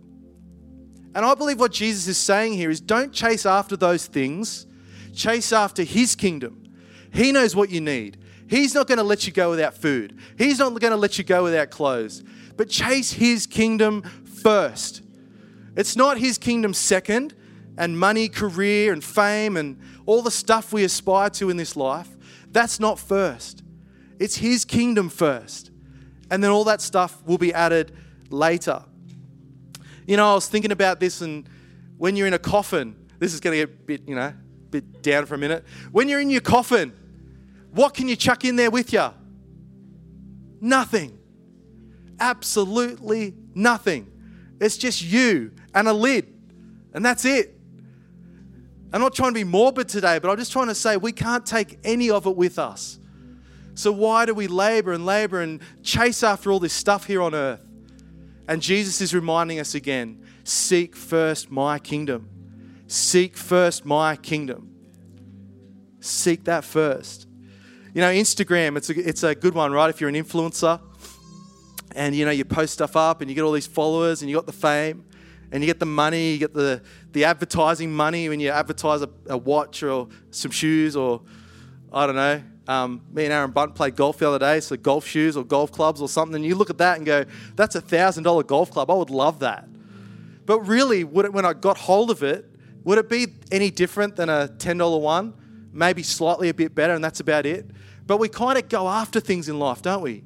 And 1.14 1.24
I 1.24 1.34
believe 1.34 1.60
what 1.60 1.72
Jesus 1.72 2.08
is 2.08 2.18
saying 2.18 2.54
here 2.54 2.70
is 2.70 2.80
don't 2.80 3.12
chase 3.12 3.46
after 3.46 3.76
those 3.76 4.06
things, 4.06 4.66
chase 5.14 5.52
after 5.52 5.82
his 5.82 6.16
kingdom. 6.16 6.72
He 7.12 7.30
knows 7.30 7.54
what 7.54 7.70
you 7.70 7.80
need. 7.80 8.18
He's 8.48 8.74
not 8.74 8.88
going 8.88 8.98
to 8.98 9.04
let 9.04 9.26
you 9.26 9.32
go 9.32 9.50
without 9.50 9.74
food, 9.74 10.18
he's 10.36 10.58
not 10.58 10.78
going 10.80 10.90
to 10.90 10.96
let 10.96 11.18
you 11.18 11.24
go 11.24 11.42
without 11.44 11.70
clothes. 11.70 12.22
But 12.56 12.68
chase 12.68 13.12
his 13.12 13.46
kingdom 13.46 14.02
first. 14.24 15.02
It's 15.76 15.96
not 15.96 16.18
his 16.18 16.38
kingdom 16.38 16.74
second. 16.74 17.34
and 17.76 17.98
money, 17.98 18.28
career, 18.28 18.92
and 18.92 19.02
fame, 19.02 19.56
and 19.56 19.76
all 20.06 20.22
the 20.22 20.30
stuff 20.30 20.72
we 20.72 20.84
aspire 20.84 21.28
to 21.30 21.50
in 21.50 21.56
this 21.56 21.74
life, 21.74 22.08
that's 22.52 22.78
not 22.78 23.00
first. 23.00 23.64
It's 24.18 24.36
His 24.36 24.64
kingdom 24.64 25.08
first. 25.08 25.70
And 26.30 26.42
then 26.42 26.50
all 26.50 26.64
that 26.64 26.80
stuff 26.80 27.22
will 27.26 27.38
be 27.38 27.52
added 27.52 27.92
later. 28.30 28.84
You 30.06 30.16
know, 30.16 30.32
I 30.32 30.34
was 30.34 30.48
thinking 30.48 30.72
about 30.72 31.00
this, 31.00 31.20
and 31.20 31.48
when 31.96 32.16
you're 32.16 32.26
in 32.26 32.34
a 32.34 32.38
coffin, 32.38 32.96
this 33.18 33.32
is 33.32 33.40
going 33.40 33.58
to 33.58 33.66
get 33.66 33.68
a 33.68 33.82
bit, 33.82 34.08
you 34.08 34.14
know, 34.14 34.22
a 34.22 34.34
bit 34.70 35.02
down 35.02 35.26
for 35.26 35.34
a 35.34 35.38
minute. 35.38 35.64
When 35.92 36.08
you're 36.08 36.20
in 36.20 36.30
your 36.30 36.40
coffin, 36.40 36.92
what 37.72 37.94
can 37.94 38.08
you 38.08 38.16
chuck 38.16 38.44
in 38.44 38.56
there 38.56 38.70
with 38.70 38.92
you? 38.92 39.08
Nothing. 40.60 41.18
Absolutely 42.20 43.34
nothing. 43.54 44.10
It's 44.60 44.76
just 44.76 45.02
you 45.02 45.52
and 45.74 45.88
a 45.88 45.92
lid, 45.92 46.32
and 46.92 47.04
that's 47.04 47.24
it. 47.24 47.58
I'm 48.92 49.00
not 49.00 49.14
trying 49.14 49.30
to 49.30 49.34
be 49.34 49.44
morbid 49.44 49.88
today, 49.88 50.20
but 50.20 50.30
I'm 50.30 50.36
just 50.36 50.52
trying 50.52 50.68
to 50.68 50.74
say 50.74 50.96
we 50.96 51.10
can't 51.10 51.44
take 51.44 51.78
any 51.82 52.10
of 52.10 52.26
it 52.26 52.36
with 52.36 52.58
us. 52.58 52.98
So, 53.74 53.90
why 53.90 54.24
do 54.24 54.34
we 54.34 54.46
labor 54.46 54.92
and 54.92 55.04
labor 55.04 55.40
and 55.40 55.60
chase 55.82 56.22
after 56.22 56.52
all 56.52 56.60
this 56.60 56.72
stuff 56.72 57.06
here 57.06 57.20
on 57.20 57.34
earth? 57.34 57.60
And 58.46 58.60
Jesus 58.60 59.00
is 59.00 59.14
reminding 59.14 59.58
us 59.60 59.74
again 59.74 60.24
seek 60.44 60.94
first 60.94 61.50
my 61.50 61.78
kingdom. 61.78 62.28
Seek 62.86 63.36
first 63.36 63.84
my 63.84 64.16
kingdom. 64.16 64.70
Seek 66.00 66.44
that 66.44 66.64
first. 66.64 67.26
You 67.94 68.00
know, 68.00 68.10
Instagram, 68.10 68.76
it's 68.76 68.90
a, 68.90 69.08
it's 69.08 69.22
a 69.22 69.34
good 69.34 69.54
one, 69.54 69.72
right? 69.72 69.88
If 69.88 70.00
you're 70.00 70.10
an 70.10 70.16
influencer 70.16 70.80
and 71.94 72.14
you 72.14 72.24
know 72.24 72.30
you 72.30 72.44
post 72.44 72.74
stuff 72.74 72.96
up 72.96 73.20
and 73.20 73.30
you 73.30 73.34
get 73.34 73.42
all 73.42 73.52
these 73.52 73.66
followers 73.66 74.20
and 74.20 74.28
you 74.28 74.36
got 74.36 74.46
the 74.46 74.52
fame 74.52 75.04
and 75.52 75.62
you 75.62 75.66
get 75.66 75.78
the 75.78 75.86
money, 75.86 76.32
you 76.32 76.38
get 76.38 76.52
the, 76.52 76.82
the 77.12 77.24
advertising 77.24 77.92
money 77.92 78.28
when 78.28 78.40
you 78.40 78.50
advertise 78.50 79.02
a, 79.02 79.08
a 79.28 79.38
watch 79.38 79.82
or 79.82 80.08
some 80.30 80.50
shoes 80.50 80.96
or 80.96 81.22
I 81.92 82.06
don't 82.06 82.16
know, 82.16 82.42
um, 82.66 83.02
me 83.12 83.24
and 83.24 83.32
Aaron 83.32 83.50
Bunt 83.50 83.74
played 83.74 83.96
golf 83.96 84.18
the 84.18 84.28
other 84.28 84.38
day, 84.38 84.60
so 84.60 84.76
golf 84.76 85.06
shoes 85.06 85.36
or 85.36 85.44
golf 85.44 85.70
clubs 85.70 86.00
or 86.00 86.08
something. 86.08 86.36
And 86.36 86.44
you 86.44 86.54
look 86.54 86.70
at 86.70 86.78
that 86.78 86.96
and 86.96 87.06
go, 87.06 87.24
that's 87.56 87.74
a 87.74 87.80
thousand 87.80 88.24
dollar 88.24 88.42
golf 88.42 88.70
club. 88.70 88.90
I 88.90 88.94
would 88.94 89.10
love 89.10 89.40
that. 89.40 89.68
But 90.46 90.60
really, 90.60 91.04
would 91.04 91.26
it, 91.26 91.32
when 91.32 91.44
I 91.44 91.52
got 91.52 91.76
hold 91.76 92.10
of 92.10 92.22
it, 92.22 92.50
would 92.84 92.98
it 92.98 93.08
be 93.08 93.28
any 93.50 93.70
different 93.70 94.16
than 94.16 94.28
a 94.28 94.48
ten 94.48 94.78
dollar 94.78 94.98
one? 94.98 95.34
Maybe 95.72 96.02
slightly 96.02 96.48
a 96.48 96.54
bit 96.54 96.74
better, 96.74 96.94
and 96.94 97.02
that's 97.02 97.20
about 97.20 97.46
it. 97.46 97.66
But 98.06 98.18
we 98.18 98.28
kind 98.28 98.58
of 98.58 98.68
go 98.68 98.88
after 98.88 99.20
things 99.20 99.48
in 99.48 99.58
life, 99.58 99.82
don't 99.82 100.02
we? 100.02 100.24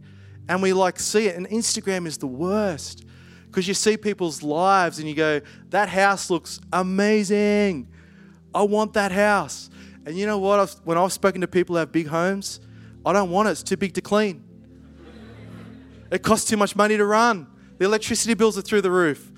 And 0.48 0.62
we 0.62 0.72
like 0.72 0.98
see 0.98 1.26
it. 1.26 1.36
And 1.36 1.48
Instagram 1.48 2.06
is 2.06 2.18
the 2.18 2.26
worst 2.26 3.04
because 3.46 3.66
you 3.66 3.74
see 3.74 3.96
people's 3.96 4.42
lives 4.42 4.98
and 4.98 5.08
you 5.08 5.14
go, 5.14 5.40
that 5.70 5.88
house 5.88 6.30
looks 6.30 6.60
amazing. 6.72 7.88
I 8.54 8.62
want 8.62 8.94
that 8.94 9.12
house. 9.12 9.70
And 10.08 10.16
you 10.16 10.24
know 10.24 10.38
what? 10.38 10.58
I've, 10.58 10.72
when 10.84 10.96
I've 10.96 11.12
spoken 11.12 11.42
to 11.42 11.46
people 11.46 11.74
who 11.74 11.80
have 11.80 11.92
big 11.92 12.06
homes, 12.06 12.60
I 13.04 13.12
don't 13.12 13.28
want 13.28 13.48
it. 13.48 13.50
It's 13.50 13.62
too 13.62 13.76
big 13.76 13.92
to 13.92 14.00
clean. 14.00 14.42
It 16.10 16.22
costs 16.22 16.48
too 16.48 16.56
much 16.56 16.74
money 16.74 16.96
to 16.96 17.04
run. 17.04 17.46
The 17.76 17.84
electricity 17.84 18.32
bills 18.32 18.56
are 18.56 18.62
through 18.62 18.80
the 18.80 18.90
roof. 18.90 19.30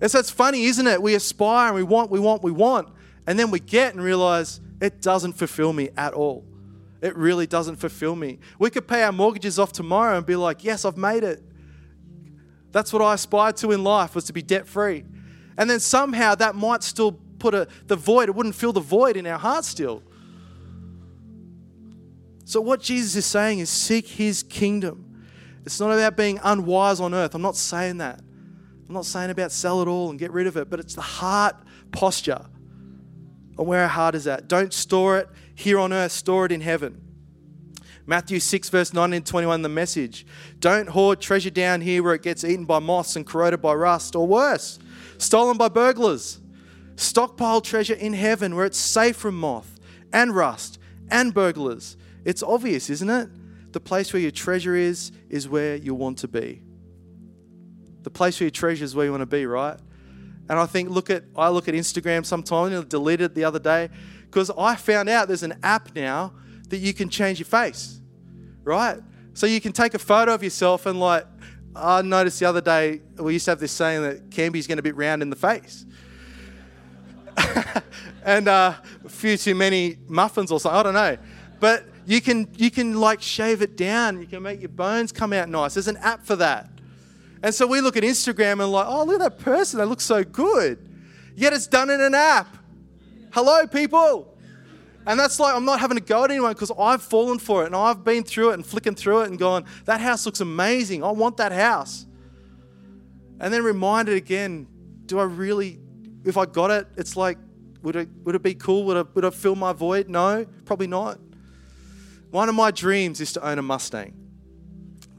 And 0.00 0.08
so 0.08 0.20
it's 0.20 0.30
funny, 0.30 0.66
isn't 0.66 0.86
it? 0.86 1.02
We 1.02 1.16
aspire 1.16 1.66
and 1.66 1.74
we 1.74 1.82
want, 1.82 2.12
we 2.12 2.20
want, 2.20 2.44
we 2.44 2.52
want. 2.52 2.88
And 3.26 3.36
then 3.36 3.50
we 3.50 3.58
get 3.58 3.94
and 3.94 4.04
realize 4.04 4.60
it 4.80 5.02
doesn't 5.02 5.32
fulfill 5.32 5.72
me 5.72 5.88
at 5.96 6.14
all. 6.14 6.44
It 7.02 7.16
really 7.16 7.48
doesn't 7.48 7.74
fulfill 7.74 8.14
me. 8.14 8.38
We 8.60 8.70
could 8.70 8.86
pay 8.86 9.02
our 9.02 9.10
mortgages 9.10 9.58
off 9.58 9.72
tomorrow 9.72 10.16
and 10.16 10.24
be 10.24 10.36
like, 10.36 10.62
yes, 10.62 10.84
I've 10.84 10.96
made 10.96 11.24
it. 11.24 11.42
That's 12.70 12.92
what 12.92 13.02
I 13.02 13.14
aspired 13.14 13.56
to 13.56 13.72
in 13.72 13.82
life 13.82 14.14
was 14.14 14.22
to 14.26 14.32
be 14.32 14.42
debt 14.42 14.68
free. 14.68 15.04
And 15.58 15.68
then 15.68 15.80
somehow 15.80 16.36
that 16.36 16.54
might 16.54 16.84
still 16.84 17.18
put 17.38 17.54
a, 17.54 17.68
the 17.86 17.96
void, 17.96 18.28
it 18.28 18.34
wouldn't 18.34 18.54
fill 18.54 18.72
the 18.72 18.80
void 18.80 19.16
in 19.16 19.26
our 19.26 19.38
hearts 19.38 19.68
still. 19.68 20.02
So, 22.44 22.60
what 22.60 22.80
Jesus 22.80 23.16
is 23.16 23.26
saying 23.26 23.58
is 23.58 23.70
seek 23.70 24.06
his 24.06 24.42
kingdom. 24.42 25.24
It's 25.64 25.80
not 25.80 25.90
about 25.90 26.16
being 26.16 26.38
unwise 26.44 27.00
on 27.00 27.12
earth. 27.12 27.34
I'm 27.34 27.42
not 27.42 27.56
saying 27.56 27.98
that. 27.98 28.20
I'm 28.88 28.94
not 28.94 29.04
saying 29.04 29.30
about 29.30 29.50
sell 29.50 29.82
it 29.82 29.88
all 29.88 30.10
and 30.10 30.18
get 30.18 30.30
rid 30.30 30.46
of 30.46 30.56
it, 30.56 30.70
but 30.70 30.78
it's 30.78 30.94
the 30.94 31.00
heart 31.00 31.56
posture 31.90 32.46
and 33.58 33.66
where 33.66 33.82
our 33.82 33.88
heart 33.88 34.14
is 34.14 34.26
at. 34.26 34.48
Don't 34.48 34.72
store 34.72 35.18
it 35.18 35.28
here 35.54 35.78
on 35.78 35.92
earth, 35.92 36.12
store 36.12 36.46
it 36.46 36.52
in 36.52 36.60
heaven. 36.60 37.02
Matthew 38.06 38.38
6, 38.38 38.68
verse 38.68 38.92
19 38.92 39.16
and 39.16 39.26
21, 39.26 39.62
the 39.62 39.68
message. 39.68 40.24
Don't 40.60 40.88
hoard 40.88 41.20
treasure 41.20 41.50
down 41.50 41.80
here 41.80 42.02
where 42.02 42.14
it 42.14 42.22
gets 42.22 42.44
eaten 42.44 42.64
by 42.64 42.78
moths 42.78 43.16
and 43.16 43.26
corroded 43.26 43.60
by 43.60 43.74
rust, 43.74 44.14
or 44.14 44.26
worse, 44.26 44.78
stolen 45.18 45.56
by 45.56 45.68
burglars. 45.68 46.38
Stockpile 46.96 47.60
treasure 47.60 47.94
in 47.94 48.12
heaven 48.12 48.56
where 48.56 48.66
it's 48.66 48.78
safe 48.78 49.16
from 49.16 49.38
moth 49.38 49.78
and 50.12 50.34
rust 50.34 50.78
and 51.10 51.32
burglars. 51.32 51.96
It's 52.24 52.42
obvious, 52.42 52.90
isn't 52.90 53.10
it? 53.10 53.28
The 53.72 53.80
place 53.80 54.12
where 54.12 54.20
your 54.20 54.30
treasure 54.30 54.74
is, 54.74 55.12
is 55.28 55.48
where 55.48 55.76
you 55.76 55.94
want 55.94 56.18
to 56.18 56.28
be. 56.28 56.62
The 58.02 58.10
place 58.10 58.40
where 58.40 58.46
your 58.46 58.52
treasure 58.52 58.84
is 58.84 58.94
where 58.94 59.04
you 59.04 59.10
want 59.10 59.22
to 59.22 59.26
be, 59.26 59.46
right? 59.46 59.78
And 60.48 60.58
I 60.58 60.66
think, 60.66 60.90
look 60.90 61.10
at, 61.10 61.24
I 61.36 61.48
look 61.48 61.68
at 61.68 61.74
Instagram 61.74 62.24
sometimes, 62.24 62.72
and 62.72 62.84
I 62.84 62.88
deleted 62.88 63.32
it 63.32 63.34
the 63.34 63.44
other 63.44 63.58
day 63.58 63.90
because 64.22 64.50
I 64.56 64.76
found 64.76 65.08
out 65.08 65.28
there's 65.28 65.42
an 65.42 65.58
app 65.62 65.94
now 65.94 66.32
that 66.68 66.78
you 66.78 66.94
can 66.94 67.08
change 67.08 67.38
your 67.38 67.46
face, 67.46 68.00
right? 68.62 68.98
So 69.34 69.46
you 69.46 69.60
can 69.60 69.72
take 69.72 69.94
a 69.94 69.98
photo 69.98 70.34
of 70.34 70.42
yourself 70.42 70.86
and, 70.86 70.98
like, 70.98 71.26
I 71.74 72.00
noticed 72.02 72.40
the 72.40 72.46
other 72.46 72.60
day, 72.60 73.02
we 73.18 73.34
used 73.34 73.44
to 73.44 73.50
have 73.50 73.60
this 73.60 73.72
saying 73.72 74.02
that 74.02 74.30
Canby's 74.30 74.66
going 74.66 74.78
to 74.78 74.82
be 74.82 74.92
round 74.92 75.20
in 75.20 75.28
the 75.28 75.36
face. 75.36 75.84
and 78.24 78.48
uh, 78.48 78.74
a 79.04 79.08
few 79.08 79.36
too 79.36 79.54
many 79.54 79.98
muffins 80.08 80.50
or 80.50 80.60
something. 80.60 80.78
I 80.78 80.82
don't 80.82 80.94
know. 80.94 81.16
But 81.60 81.86
you 82.06 82.20
can, 82.20 82.48
you 82.56 82.70
can 82.70 82.98
like 82.98 83.20
shave 83.22 83.62
it 83.62 83.76
down. 83.76 84.20
You 84.20 84.26
can 84.26 84.42
make 84.42 84.60
your 84.60 84.68
bones 84.68 85.12
come 85.12 85.32
out 85.32 85.48
nice. 85.48 85.74
There's 85.74 85.88
an 85.88 85.98
app 85.98 86.24
for 86.24 86.36
that. 86.36 86.70
And 87.42 87.54
so 87.54 87.66
we 87.66 87.80
look 87.80 87.96
at 87.96 88.02
Instagram 88.02 88.62
and 88.62 88.72
like, 88.72 88.86
oh, 88.88 89.04
look 89.04 89.20
at 89.20 89.38
that 89.38 89.38
person. 89.38 89.78
They 89.78 89.84
look 89.84 90.00
so 90.00 90.24
good. 90.24 90.78
Yet 91.34 91.52
it's 91.52 91.66
done 91.66 91.90
in 91.90 92.00
an 92.00 92.14
app. 92.14 92.56
Hello, 93.32 93.66
people. 93.66 94.36
And 95.06 95.20
that's 95.20 95.38
like, 95.38 95.54
I'm 95.54 95.64
not 95.64 95.78
having 95.78 95.96
to 95.96 96.02
go 96.02 96.24
at 96.24 96.30
anyone 96.30 96.52
because 96.52 96.72
I've 96.76 97.02
fallen 97.02 97.38
for 97.38 97.62
it 97.62 97.66
and 97.66 97.76
I've 97.76 98.02
been 98.02 98.24
through 98.24 98.50
it 98.50 98.54
and 98.54 98.66
flicking 98.66 98.94
through 98.94 99.20
it 99.20 99.28
and 99.28 99.38
gone, 99.38 99.64
that 99.84 100.00
house 100.00 100.26
looks 100.26 100.40
amazing. 100.40 101.04
I 101.04 101.12
want 101.12 101.36
that 101.36 101.52
house. 101.52 102.06
And 103.38 103.52
then 103.52 103.62
reminded 103.62 104.16
again, 104.16 104.66
do 105.04 105.20
I 105.20 105.24
really 105.24 105.78
if 106.26 106.36
I 106.36 106.44
got 106.44 106.70
it, 106.70 106.88
it's 106.96 107.16
like, 107.16 107.38
would 107.82 107.96
it, 107.96 108.08
would 108.24 108.34
it 108.34 108.42
be 108.42 108.54
cool? 108.54 108.84
Would 108.84 108.96
it, 108.96 109.14
would 109.14 109.24
it 109.24 109.34
fill 109.34 109.54
my 109.54 109.72
void? 109.72 110.08
No, 110.08 110.44
probably 110.64 110.88
not. 110.88 111.18
One 112.30 112.48
of 112.48 112.54
my 112.54 112.70
dreams 112.70 113.20
is 113.20 113.32
to 113.34 113.46
own 113.46 113.58
a 113.58 113.62
Mustang. 113.62 114.14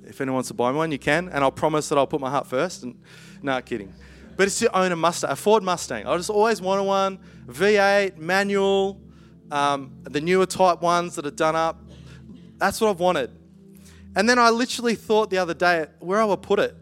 If 0.03 0.19
anyone 0.21 0.35
wants 0.35 0.49
to 0.49 0.53
buy 0.53 0.71
one, 0.71 0.91
you 0.91 0.99
can, 0.99 1.29
and 1.29 1.43
I'll 1.43 1.51
promise 1.51 1.89
that 1.89 1.97
I'll 1.97 2.07
put 2.07 2.21
my 2.21 2.29
heart 2.29 2.47
first. 2.47 2.83
And 2.83 2.99
no, 3.41 3.61
kidding. 3.61 3.93
But 4.35 4.47
it's 4.47 4.59
to 4.59 4.77
own 4.77 4.91
a 4.91 4.95
Mustang, 4.95 5.31
a 5.31 5.35
Ford 5.35 5.63
Mustang. 5.63 6.05
I 6.05 6.15
just 6.17 6.29
always 6.29 6.61
wanted 6.61 6.83
one, 6.83 7.19
V8, 7.47 8.17
manual, 8.17 9.01
um, 9.49 9.97
the 10.03 10.21
newer 10.21 10.45
type 10.45 10.81
ones 10.81 11.15
that 11.15 11.25
are 11.25 11.31
done 11.31 11.55
up. 11.55 11.81
That's 12.57 12.81
what 12.81 12.89
I've 12.89 12.99
wanted. 12.99 13.31
And 14.15 14.27
then 14.27 14.39
I 14.39 14.49
literally 14.49 14.95
thought 14.95 15.29
the 15.29 15.37
other 15.37 15.53
day 15.53 15.85
where 15.99 16.19
I 16.19 16.25
would 16.25 16.41
put 16.41 16.59
it. 16.59 16.75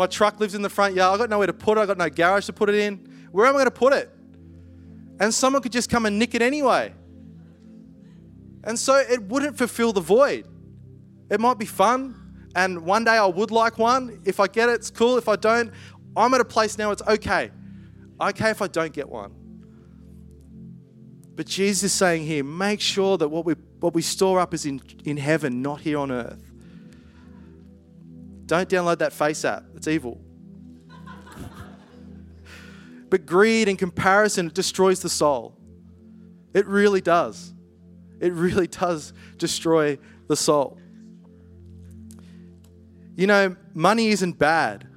My 0.00 0.06
truck 0.06 0.40
lives 0.40 0.54
in 0.54 0.62
the 0.62 0.70
front 0.70 0.94
yard. 0.94 1.14
I 1.14 1.18
got 1.18 1.28
nowhere 1.28 1.46
to 1.46 1.52
put 1.52 1.76
it. 1.76 1.82
I 1.82 1.84
got 1.84 1.98
no 1.98 2.08
garage 2.08 2.46
to 2.46 2.54
put 2.54 2.70
it 2.70 2.74
in. 2.74 3.28
Where 3.32 3.44
am 3.44 3.54
I 3.54 3.58
going 3.58 3.66
to 3.66 3.70
put 3.70 3.92
it? 3.92 4.10
And 5.20 5.34
someone 5.34 5.60
could 5.60 5.72
just 5.72 5.90
come 5.90 6.06
and 6.06 6.18
nick 6.18 6.34
it 6.34 6.40
anyway. 6.40 6.94
And 8.64 8.78
so 8.78 8.96
it 8.96 9.22
wouldn't 9.24 9.58
fulfill 9.58 9.92
the 9.92 10.00
void. 10.00 10.48
It 11.30 11.38
might 11.38 11.58
be 11.58 11.66
fun, 11.66 12.48
and 12.56 12.86
one 12.86 13.04
day 13.04 13.18
I 13.18 13.26
would 13.26 13.50
like 13.50 13.76
one. 13.76 14.22
If 14.24 14.40
I 14.40 14.46
get 14.46 14.70
it, 14.70 14.76
it's 14.76 14.90
cool. 14.90 15.18
If 15.18 15.28
I 15.28 15.36
don't, 15.36 15.70
I'm 16.16 16.32
at 16.32 16.40
a 16.40 16.46
place 16.46 16.78
now 16.78 16.92
it's 16.92 17.02
okay. 17.02 17.50
Okay 18.18 18.48
if 18.48 18.62
I 18.62 18.68
don't 18.68 18.94
get 18.94 19.06
one. 19.06 19.34
But 21.36 21.44
Jesus 21.44 21.82
is 21.82 21.92
saying 21.92 22.24
here, 22.24 22.42
make 22.42 22.80
sure 22.80 23.18
that 23.18 23.28
what 23.28 23.44
we, 23.44 23.52
what 23.80 23.92
we 23.92 24.00
store 24.00 24.40
up 24.40 24.54
is 24.54 24.64
in, 24.64 24.80
in 25.04 25.18
heaven, 25.18 25.60
not 25.60 25.82
here 25.82 25.98
on 25.98 26.10
earth. 26.10 26.49
Don't 28.50 28.68
download 28.68 28.98
that 28.98 29.12
face 29.12 29.44
app, 29.44 29.62
it's 29.76 29.86
evil. 29.86 30.20
but 33.08 33.24
greed 33.24 33.68
and 33.68 33.78
comparison 33.78 34.48
destroys 34.48 34.98
the 35.02 35.08
soul. 35.08 35.56
It 36.52 36.66
really 36.66 37.00
does. 37.00 37.54
It 38.18 38.32
really 38.32 38.66
does 38.66 39.12
destroy 39.38 39.98
the 40.26 40.34
soul. 40.34 40.80
You 43.14 43.28
know, 43.28 43.54
money 43.72 44.08
isn't 44.08 44.36
bad. 44.36 44.88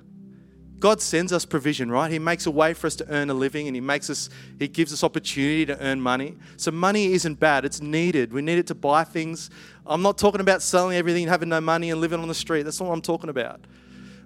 God 0.84 1.00
sends 1.00 1.32
us 1.32 1.46
provision, 1.46 1.90
right? 1.90 2.12
He 2.12 2.20
makes 2.20 2.46
a 2.46 2.52
way 2.52 2.74
for 2.74 2.88
us 2.88 2.98
to 2.98 3.10
earn 3.10 3.30
a 3.30 3.34
living 3.34 3.68
and 3.68 3.76
he 3.76 3.80
makes 3.80 4.10
us 4.10 4.30
he 4.60 4.68
gives 4.68 4.92
us 4.92 5.02
opportunity 5.02 5.66
to 5.68 5.80
earn 5.80 6.02
money. 6.02 6.36
So 6.58 6.72
money 6.72 7.14
isn't 7.14 7.40
bad. 7.40 7.64
It's 7.64 7.80
needed. 7.80 8.34
We 8.34 8.42
need 8.42 8.58
it 8.58 8.68
to 8.68 8.76
buy 8.76 9.06
things. 9.06 9.50
I'm 9.86 10.02
not 10.02 10.18
talking 10.18 10.42
about 10.42 10.62
selling 10.62 10.98
everything, 10.98 11.26
having 11.30 11.48
no 11.48 11.62
money 11.62 11.90
and 11.90 12.02
living 12.02 12.20
on 12.20 12.28
the 12.28 12.34
street. 12.34 12.64
That's 12.64 12.82
not 12.82 12.90
what 12.90 12.96
I'm 12.96 13.02
talking 13.02 13.30
about. 13.30 13.62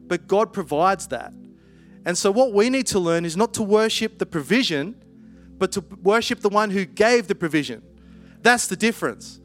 But 0.08 0.26
God 0.26 0.52
provides 0.52 1.10
that. 1.10 1.32
And 2.06 2.18
so, 2.18 2.32
what 2.32 2.54
we 2.54 2.72
need 2.72 2.88
to 2.88 2.98
learn 2.98 3.24
is 3.24 3.38
not 3.38 3.54
to 3.54 3.62
worship 3.62 4.18
the 4.18 4.26
provision, 4.26 4.96
but 5.60 5.72
to 5.74 5.82
worship 6.02 6.40
the 6.40 6.50
one 6.50 6.72
who 6.72 6.86
gave 6.86 7.28
the 7.28 7.36
provision. 7.36 7.84
That's 8.42 8.66
the 8.66 8.76
difference. 8.76 9.40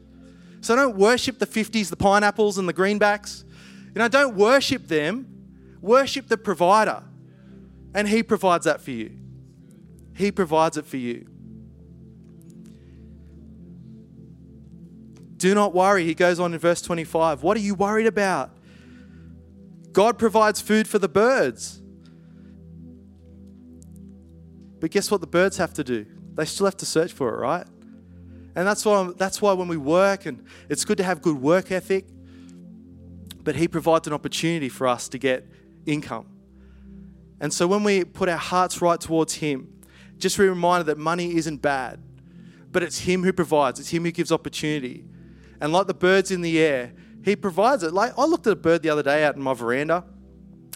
So, 0.61 0.75
don't 0.75 0.95
worship 0.95 1.37
the 1.37 1.45
50s, 1.45 1.91
the 1.91 1.95
pineapples, 1.95 2.57
and 2.57 2.67
the 2.67 2.73
greenbacks. 2.73 3.43
You 3.93 3.99
know, 3.99 4.07
don't 4.07 4.35
worship 4.35 4.87
them, 4.87 5.32
worship 5.83 6.29
the 6.29 6.37
provider. 6.37 7.03
And 7.93 8.07
He 8.07 8.23
provides 8.23 8.65
that 8.65 8.81
for 8.81 8.89
you. 8.89 9.15
He 10.15 10.31
provides 10.31 10.77
it 10.77 10.85
for 10.87 10.97
you. 10.97 11.27
Do 15.37 15.53
not 15.53 15.73
worry. 15.73 16.05
He 16.05 16.13
goes 16.15 16.39
on 16.39 16.53
in 16.53 16.59
verse 16.59 16.81
25. 16.81 17.43
What 17.43 17.57
are 17.57 17.59
you 17.59 17.75
worried 17.75 18.07
about? 18.07 18.51
God 19.91 20.17
provides 20.17 20.61
food 20.61 20.87
for 20.87 20.97
the 20.97 21.09
birds. 21.09 21.81
But 24.79 24.89
guess 24.89 25.11
what 25.11 25.21
the 25.21 25.27
birds 25.27 25.57
have 25.57 25.73
to 25.73 25.83
do? 25.83 26.05
They 26.33 26.45
still 26.45 26.65
have 26.65 26.77
to 26.77 26.85
search 26.85 27.11
for 27.11 27.33
it, 27.33 27.37
right? 27.37 27.67
And 28.55 28.67
that's 28.67 28.85
why, 28.85 29.11
that's 29.17 29.41
why 29.41 29.53
when 29.53 29.67
we 29.67 29.77
work, 29.77 30.25
and 30.25 30.45
it's 30.69 30.85
good 30.85 30.97
to 30.97 31.03
have 31.03 31.21
good 31.21 31.41
work 31.41 31.71
ethic, 31.71 32.05
but 33.43 33.55
He 33.55 33.67
provides 33.67 34.07
an 34.07 34.13
opportunity 34.13 34.69
for 34.69 34.87
us 34.87 35.09
to 35.09 35.17
get 35.17 35.45
income. 35.85 36.27
And 37.39 37.53
so 37.53 37.67
when 37.67 37.83
we 37.83 38.03
put 38.03 38.29
our 38.29 38.37
hearts 38.37 38.81
right 38.81 38.99
towards 38.99 39.35
Him, 39.35 39.81
just 40.17 40.37
be 40.37 40.47
reminded 40.47 40.85
that 40.85 40.97
money 40.97 41.35
isn't 41.35 41.61
bad, 41.61 42.01
but 42.71 42.83
it's 42.83 42.99
Him 42.99 43.23
who 43.23 43.33
provides, 43.33 43.79
it's 43.79 43.89
Him 43.89 44.05
who 44.05 44.11
gives 44.11 44.31
opportunity. 44.31 45.05
And 45.59 45.73
like 45.73 45.87
the 45.87 45.93
birds 45.93 46.31
in 46.31 46.41
the 46.41 46.59
air, 46.59 46.93
He 47.23 47.35
provides 47.35 47.83
it. 47.83 47.93
Like 47.93 48.17
I 48.17 48.25
looked 48.25 48.47
at 48.47 48.53
a 48.53 48.57
bird 48.57 48.81
the 48.81 48.89
other 48.89 49.03
day 49.03 49.23
out 49.23 49.35
in 49.35 49.41
my 49.41 49.53
veranda, 49.53 50.05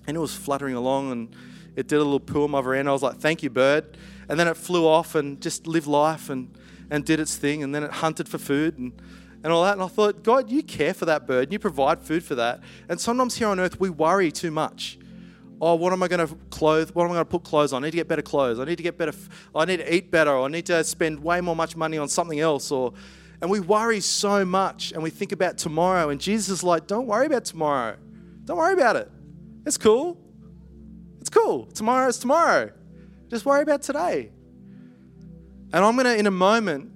and 0.08 0.18
it 0.18 0.20
was 0.20 0.36
fluttering 0.36 0.76
along, 0.76 1.12
and 1.12 1.36
it 1.76 1.88
did 1.88 1.96
a 1.96 2.04
little 2.04 2.20
poo 2.20 2.44
on 2.44 2.52
my 2.52 2.62
veranda. 2.62 2.90
I 2.90 2.94
was 2.94 3.04
like, 3.04 3.18
"Thank 3.18 3.44
you, 3.44 3.50
bird." 3.50 3.98
And 4.30 4.40
then 4.40 4.48
it 4.48 4.58
flew 4.58 4.86
off 4.86 5.16
and 5.16 5.42
just 5.42 5.68
lived 5.68 5.88
life 5.88 6.30
and 6.30 6.58
and 6.90 7.04
did 7.06 7.20
its 7.20 7.36
thing, 7.36 7.64
and 7.64 7.76
then 7.76 7.84
it 7.84 7.92
hunted 7.92 8.30
for 8.30 8.38
food 8.38 8.78
and 8.78 8.94
and 9.48 9.54
all 9.54 9.64
that. 9.64 9.76
And 9.76 9.82
I 9.82 9.88
thought, 9.88 10.24
God, 10.24 10.50
you 10.50 10.62
care 10.62 10.94
for 10.94 11.06
that 11.06 11.26
bird, 11.26 11.46
and 11.46 11.54
you 11.54 11.60
provide 11.60 12.02
food 12.02 12.22
for 12.22 12.36
that. 12.36 12.60
And 12.90 13.00
sometimes 13.00 13.38
here 13.38 13.48
on 13.48 13.62
earth, 13.62 13.80
we 13.80 13.90
worry 13.90 14.30
too 14.30 14.52
much 14.52 15.00
oh, 15.60 15.74
what 15.74 15.92
am 15.92 16.04
I 16.04 16.08
going 16.08 16.28
to 16.28 16.36
clothe? 16.52 16.92
What 16.92 17.06
am 17.06 17.10
I 17.10 17.14
going 17.16 17.26
to 17.26 17.32
put 17.32 17.44
clothes 17.44 17.74
on? 17.74 17.84
I 17.84 17.88
need 17.88 17.92
to 17.92 17.98
get 17.98 18.08
better 18.08 18.22
clothes. 18.22 18.60
I 18.60 18.66
need 18.66 18.76
to 18.76 18.84
get 18.84 18.96
better. 18.96 19.12
I 19.56 19.66
need 19.66 19.78
to 19.78 19.92
eat 19.92 20.12
better. 20.12 20.38
I 20.38 20.50
need 20.50 20.68
to 20.68 20.84
spend 20.84 21.24
way 21.24 21.42
more 21.42 21.56
much 21.56 21.76
money 21.76 21.98
on 21.98 22.10
something 22.10 22.40
else. 22.40 22.70
Or 22.70 22.94
and 23.42 23.50
we 23.50 23.60
worry 23.60 24.00
so 24.00 24.46
much 24.46 24.92
and 24.92 25.02
we 25.02 25.10
think 25.10 25.32
about 25.32 25.58
tomorrow. 25.58 26.10
And 26.10 26.22
Jesus 26.22 26.50
is 26.50 26.64
like, 26.64 26.86
don't 26.86 27.08
worry 27.08 27.26
about 27.26 27.46
tomorrow. 27.46 27.98
Don't 28.46 28.58
worry 28.58 28.74
about 28.74 28.98
it. 28.98 29.10
It's 29.66 29.78
cool. 29.78 30.20
It's 31.20 31.32
cool. 31.32 31.66
Tomorrow 31.66 32.08
is 32.10 32.20
tomorrow. 32.20 32.72
Just 33.28 33.44
worry 33.44 33.64
about 33.64 33.82
today. 33.82 34.32
And 35.74 35.84
I'm 35.84 35.96
going 35.96 36.06
to, 36.06 36.16
in 36.16 36.28
a 36.28 36.32
moment, 36.32 36.92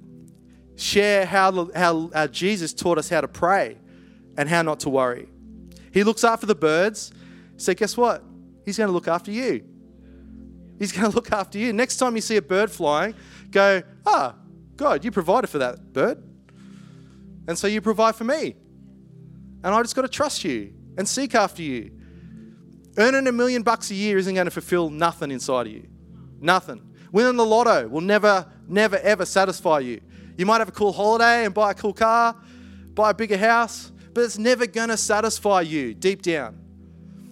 share 0.76 1.26
how, 1.26 1.70
how 1.76 2.10
uh, 2.14 2.28
Jesus 2.28 2.74
taught 2.74 2.98
us 2.98 3.10
how 3.10 3.22
to 3.22 3.28
pray 3.28 3.78
and 4.38 4.50
how 4.50 4.62
not 4.62 4.80
to 4.82 4.90
worry. 4.90 5.28
He 5.94 6.04
looks 6.04 6.24
after 6.24 6.46
the 6.46 6.56
birds. 6.56 7.12
So, 7.58 7.74
guess 7.74 7.98
what? 7.98 8.24
He's 8.66 8.78
going 8.78 8.88
to 8.88 8.94
look 8.94 9.08
after 9.08 9.32
you. 9.32 9.64
He's 10.80 10.92
going 10.92 11.08
to 11.10 11.16
look 11.16 11.32
after 11.32 11.58
you. 11.58 11.74
Next 11.74 11.98
time 11.98 12.16
you 12.16 12.22
see 12.22 12.38
a 12.38 12.42
bird 12.42 12.72
flying, 12.72 13.14
go, 13.50 13.84
ah, 14.06 14.36
God, 14.76 15.06
you 15.06 15.12
provided 15.12 15.48
for 15.48 15.60
that 15.60 15.94
bird. 15.94 16.24
And 17.48 17.58
so 17.58 17.68
you 17.68 17.82
provide 17.82 18.16
for 18.16 18.24
me. 18.24 18.56
And 19.64 19.76
I 19.76 19.82
just 19.82 19.96
got 19.96 20.04
to 20.04 20.08
trust 20.08 20.44
you 20.44 20.74
and 20.98 21.08
seek 21.08 21.36
after 21.36 21.62
you. 21.62 21.92
Earning 22.98 23.28
a 23.28 23.32
million 23.32 23.62
bucks 23.64 23.92
a 23.92 23.96
year 23.96 24.18
isn't 24.18 24.34
going 24.34 24.46
to 24.46 24.52
fulfill 24.52 24.90
nothing 24.90 25.32
inside 25.32 25.68
of 25.68 25.74
you. 25.74 25.88
Nothing. 26.40 26.82
Winning 27.12 27.38
the 27.38 27.46
lotto 27.46 27.88
will 27.88 28.02
never, 28.02 28.52
never, 28.68 28.98
ever 28.98 29.26
satisfy 29.26 29.80
you. 29.80 30.02
You 30.38 30.46
might 30.46 30.60
have 30.60 30.70
a 30.70 30.74
cool 30.74 30.92
holiday 30.92 31.46
and 31.46 31.54
buy 31.54 31.72
a 31.72 31.74
cool 31.74 31.94
car, 31.94 32.36
buy 32.94 33.12
a 33.12 33.14
bigger 33.14 33.38
house, 33.38 33.92
but 34.14 34.24
it's 34.24 34.38
never 34.38 34.66
going 34.68 34.90
to 34.90 34.98
satisfy 34.98 35.62
you 35.62 35.94
deep 35.94 36.22
down. 36.22 36.58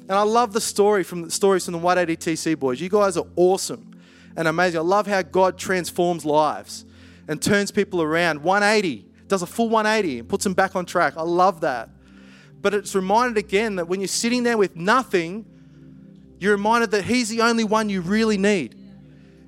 And 0.10 0.18
I 0.18 0.24
love 0.24 0.54
the 0.54 0.62
story 0.62 1.04
from 1.04 1.24
the 1.24 1.32
stories 1.32 1.66
from 1.66 1.74
the 1.74 1.78
180 1.80 2.32
TC 2.32 2.58
boys. 2.58 2.82
You 2.82 2.90
guys 2.90 3.16
are 3.16 3.28
awesome 3.36 4.02
and 4.36 4.48
amazing. 4.48 4.80
I 4.80 4.84
love 4.84 5.06
how 5.06 5.22
God 5.22 5.58
transforms 5.58 6.26
lives 6.26 6.86
and 7.28 7.42
turns 7.42 7.70
people 7.72 8.02
around. 8.02 8.42
180, 8.42 9.06
does 9.28 9.44
a 9.44 9.46
full 9.46 9.70
180 9.70 10.20
and 10.20 10.30
puts 10.30 10.44
them 10.44 10.54
back 10.54 10.76
on 10.76 10.86
track. 10.86 11.14
I 11.16 11.22
love 11.22 11.62
that. 11.62 11.90
But 12.62 12.74
it's 12.74 12.96
reminded 12.96 13.38
again 13.38 13.76
that 13.76 13.88
when 13.88 14.02
you're 14.02 14.08
sitting 14.08 14.44
there 14.44 14.58
with 14.58 14.76
nothing, 14.76 15.46
you're 16.40 16.54
reminded 16.54 16.92
that 16.92 17.06
He's 17.06 17.30
the 17.30 17.42
only 17.42 17.64
one 17.64 17.90
you 17.90 18.02
really 18.02 18.38
need. 18.38 18.76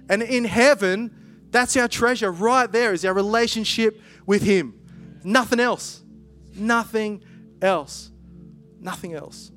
And 0.09 0.21
in 0.21 0.45
heaven, 0.45 1.20
that's 1.51 1.75
our 1.77 1.87
treasure 1.87 2.31
right 2.31 2.71
there 2.71 2.93
is 2.93 3.05
our 3.05 3.13
relationship 3.13 4.01
with 4.25 4.41
Him. 4.41 4.79
Nothing 5.23 5.59
else. 5.59 6.01
Nothing 6.55 7.23
else. 7.61 8.11
Nothing 8.79 9.13
else. 9.13 9.51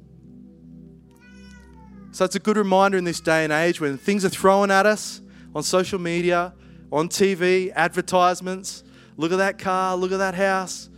So 2.13 2.25
it's 2.25 2.37
a 2.37 2.41
good 2.41 2.57
reminder 2.57 2.99
in 2.99 3.05
this 3.05 3.21
day 3.21 3.45
and 3.45 3.53
age 3.53 3.81
when 3.81 3.99
things 3.99 4.25
are 4.25 4.29
thrown 4.29 4.71
at 4.71 4.87
us 4.87 5.21
on 5.55 5.63
social 5.63 5.99
media, 5.99 6.55
on 6.93 7.09
TV, 7.09 7.73
advertisements. 7.75 8.85
Look 9.17 9.33
at 9.33 9.39
that 9.39 9.59
car, 9.59 9.97
look 9.97 10.13
at 10.13 10.19
that 10.19 10.35
house. 10.35 10.91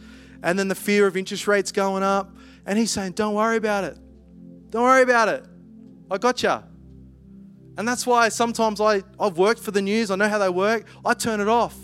And 0.43 0.59
then 0.59 0.69
the 0.69 0.75
fear 0.75 1.07
of 1.07 1.17
interest 1.17 1.47
rates 1.47 1.73
going 1.73 2.03
up. 2.03 2.37
And 2.67 2.79
he's 2.79 2.91
saying, 2.91 3.13
Don't 3.13 3.35
worry 3.35 3.57
about 3.57 3.85
it. 3.85 3.99
Don't 4.71 4.83
worry 4.83 5.03
about 5.03 5.29
it. 5.29 5.45
I 6.11 6.19
got 6.19 6.43
you. 6.43 6.63
And 7.77 7.87
that's 7.87 8.07
why 8.07 8.29
sometimes 8.31 8.81
I, 8.81 9.03
I've 9.21 9.37
worked 9.37 9.61
for 9.61 9.71
the 9.71 9.83
news, 9.83 10.11
I 10.11 10.17
know 10.17 10.29
how 10.29 10.39
they 10.39 10.49
work. 10.49 10.87
I 11.05 11.15
turn 11.15 11.41
it 11.41 11.49
off 11.49 11.77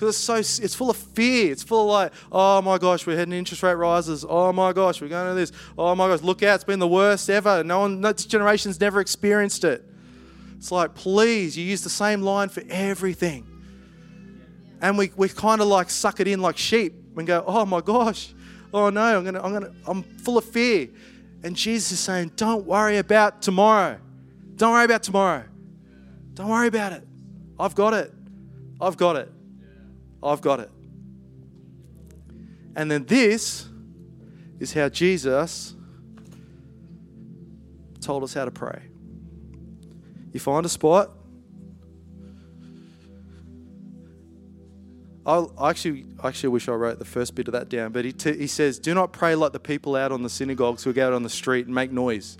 because 0.00 0.16
it's 0.16 0.18
so 0.18 0.36
it's 0.64 0.74
full 0.74 0.88
of 0.88 0.96
fear. 0.96 1.52
It's 1.52 1.62
full 1.62 1.82
of 1.82 1.88
like, 1.88 2.12
oh 2.32 2.62
my 2.62 2.78
gosh, 2.78 3.06
we're 3.06 3.16
heading 3.16 3.34
interest 3.34 3.62
rate 3.62 3.74
rises. 3.74 4.24
Oh 4.26 4.50
my 4.52 4.72
gosh, 4.72 5.00
we're 5.00 5.08
going 5.08 5.28
to 5.28 5.34
this. 5.34 5.52
Oh 5.76 5.94
my 5.94 6.08
gosh, 6.08 6.22
look 6.22 6.42
out, 6.42 6.54
it's 6.54 6.64
been 6.64 6.78
the 6.78 6.88
worst 6.88 7.28
ever. 7.28 7.62
No 7.62 7.80
one, 7.80 8.00
this 8.00 8.24
generation's 8.24 8.80
never 8.80 9.00
experienced 9.00 9.62
it. 9.62 9.84
It's 10.56 10.72
like, 10.72 10.94
please, 10.94 11.56
you 11.56 11.64
use 11.64 11.82
the 11.82 11.90
same 11.90 12.22
line 12.22 12.48
for 12.48 12.62
everything. 12.68 13.46
And 14.80 14.96
we, 14.96 15.12
we 15.16 15.28
kind 15.28 15.60
of 15.60 15.68
like 15.68 15.90
suck 15.90 16.18
it 16.20 16.28
in 16.28 16.40
like 16.40 16.56
sheep 16.56 16.94
and 17.16 17.26
go, 17.26 17.44
oh 17.46 17.66
my 17.66 17.82
gosh, 17.82 18.32
oh 18.72 18.88
no, 18.88 19.18
I'm 19.18 19.24
gonna, 19.24 19.42
I'm 19.42 19.52
gonna, 19.52 19.72
I'm 19.86 20.02
full 20.02 20.38
of 20.38 20.44
fear. 20.44 20.88
And 21.42 21.54
Jesus 21.54 21.92
is 21.92 22.00
saying, 22.00 22.32
don't 22.36 22.64
worry 22.66 22.96
about 22.96 23.42
tomorrow. 23.42 23.98
Don't 24.60 24.72
worry 24.72 24.84
about 24.84 25.02
tomorrow. 25.02 25.44
Don't 26.34 26.50
worry 26.50 26.68
about 26.68 26.92
it. 26.92 27.02
I've 27.58 27.74
got 27.74 27.94
it. 27.94 28.12
I've 28.78 28.94
got 28.98 29.16
it. 29.16 29.32
I've 30.22 30.42
got 30.42 30.60
it. 30.60 30.70
And 32.76 32.90
then 32.90 33.06
this 33.06 33.66
is 34.58 34.74
how 34.74 34.90
Jesus 34.90 35.74
told 38.02 38.22
us 38.22 38.34
how 38.34 38.44
to 38.44 38.50
pray. 38.50 38.82
You 40.34 40.40
find 40.40 40.66
a 40.66 40.68
spot. 40.68 41.10
I 45.24 45.42
actually, 45.70 46.04
actually 46.22 46.50
wish 46.50 46.68
I 46.68 46.72
wrote 46.72 46.98
the 46.98 47.06
first 47.06 47.34
bit 47.34 47.48
of 47.48 47.52
that 47.52 47.70
down, 47.70 47.92
but 47.92 48.04
he, 48.04 48.12
t- 48.12 48.36
he 48.36 48.46
says, 48.46 48.78
Do 48.78 48.92
not 48.92 49.14
pray 49.14 49.34
like 49.34 49.52
the 49.52 49.58
people 49.58 49.96
out 49.96 50.12
on 50.12 50.22
the 50.22 50.28
synagogues 50.28 50.84
who 50.84 50.92
go 50.92 51.06
out 51.06 51.14
on 51.14 51.22
the 51.22 51.30
street 51.30 51.64
and 51.64 51.74
make 51.74 51.90
noise. 51.90 52.36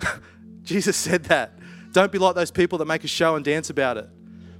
Jesus 0.70 0.96
said 0.96 1.24
that. 1.24 1.58
Don't 1.90 2.12
be 2.12 2.18
like 2.18 2.36
those 2.36 2.52
people 2.52 2.78
that 2.78 2.84
make 2.84 3.02
a 3.02 3.08
show 3.08 3.34
and 3.34 3.44
dance 3.44 3.70
about 3.70 3.96
it. 3.96 4.08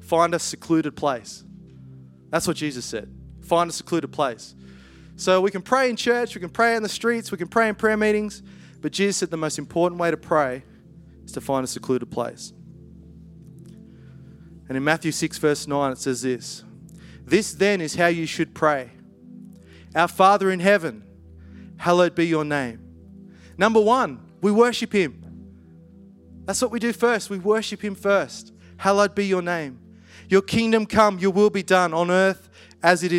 Find 0.01 0.35
a 0.35 0.41
secluded 0.41 0.97
place. 0.97 1.45
That's 2.31 2.49
what 2.49 2.57
Jesus 2.57 2.85
said. 2.85 3.15
Find 3.43 3.71
a 3.71 3.73
secluded 3.73 4.11
place. 4.11 4.57
So 5.15 5.41
we 5.41 5.53
can 5.53 5.63
pray 5.63 5.89
in 5.89 5.95
church, 5.95 6.35
we 6.35 6.41
can 6.41 6.51
pray 6.51 6.75
in 6.75 6.83
the 6.83 6.89
streets, 6.89 7.31
we 7.31 7.39
can 7.39 7.47
pray 7.47 7.69
in 7.69 7.77
prayer 7.77 7.97
meetings, 7.97 8.43
but 8.81 8.91
Jesus 8.91 9.19
said 9.19 9.31
the 9.31 9.37
most 9.37 9.57
important 9.57 10.01
way 10.01 10.11
to 10.11 10.17
pray 10.17 10.65
is 11.25 11.31
to 11.33 11.41
find 11.41 11.63
a 11.63 11.69
secluded 11.69 12.11
place. 12.11 12.53
And 14.69 14.77
in 14.77 14.83
Matthew 14.83 15.13
6, 15.13 15.39
verse 15.39 15.69
9, 15.69 15.93
it 15.93 15.99
says 15.99 16.23
this 16.23 16.65
This 17.25 17.55
then 17.55 17.81
is 17.81 17.95
how 17.95 18.09
you 18.09 18.27
should 18.27 18.53
pray 18.53 18.91
Our 19.95 20.09
Father 20.09 20.51
in 20.51 20.59
heaven, 20.59 21.05
hallowed 21.77 22.17
be 22.17 22.27
your 22.27 22.45
name. 22.45 22.81
Number 23.57 23.81
one, 23.81 24.27
we 24.41 24.51
worship 24.51 24.93
Him. 24.93 25.20
That's 26.51 26.63
what 26.63 26.73
we 26.73 26.81
do 26.81 26.93
first. 26.93 27.31
We 27.31 27.39
worship 27.39 27.81
Him 27.81 27.95
first. 27.95 28.53
Hallowed 28.77 29.15
be 29.15 29.25
your 29.25 29.41
name. 29.41 29.79
Your 30.29 30.43
kingdom 30.43 30.85
come, 30.85 31.21
your 31.21 31.31
will 31.31 31.49
be 31.49 31.63
done 31.63 31.95
on 31.95 32.11
earth 32.11 32.51
as 32.83 33.05
it 33.05 33.13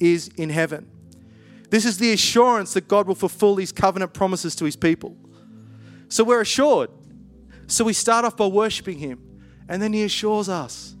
is 0.00 0.28
in 0.38 0.48
heaven. 0.48 0.90
This 1.68 1.84
is 1.84 1.98
the 1.98 2.14
assurance 2.14 2.72
that 2.72 2.88
God 2.88 3.06
will 3.06 3.14
fulfill 3.14 3.56
his 3.56 3.72
covenant 3.72 4.14
promises 4.14 4.56
to 4.56 4.64
his 4.64 4.74
people. 4.74 5.14
So 6.08 6.24
we're 6.24 6.40
assured. 6.40 6.88
So 7.66 7.84
we 7.84 7.92
start 7.92 8.24
off 8.24 8.38
by 8.38 8.46
worshiping 8.46 8.96
him, 8.96 9.20
and 9.68 9.82
then 9.82 9.92
he 9.92 10.04
assures 10.04 10.48
us. 10.48 10.96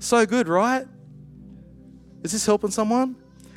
So 0.00 0.26
good, 0.26 0.48
right? 0.48 0.88
Is 2.24 2.32
this 2.32 2.44
helping 2.44 2.72
someone? 2.72 3.14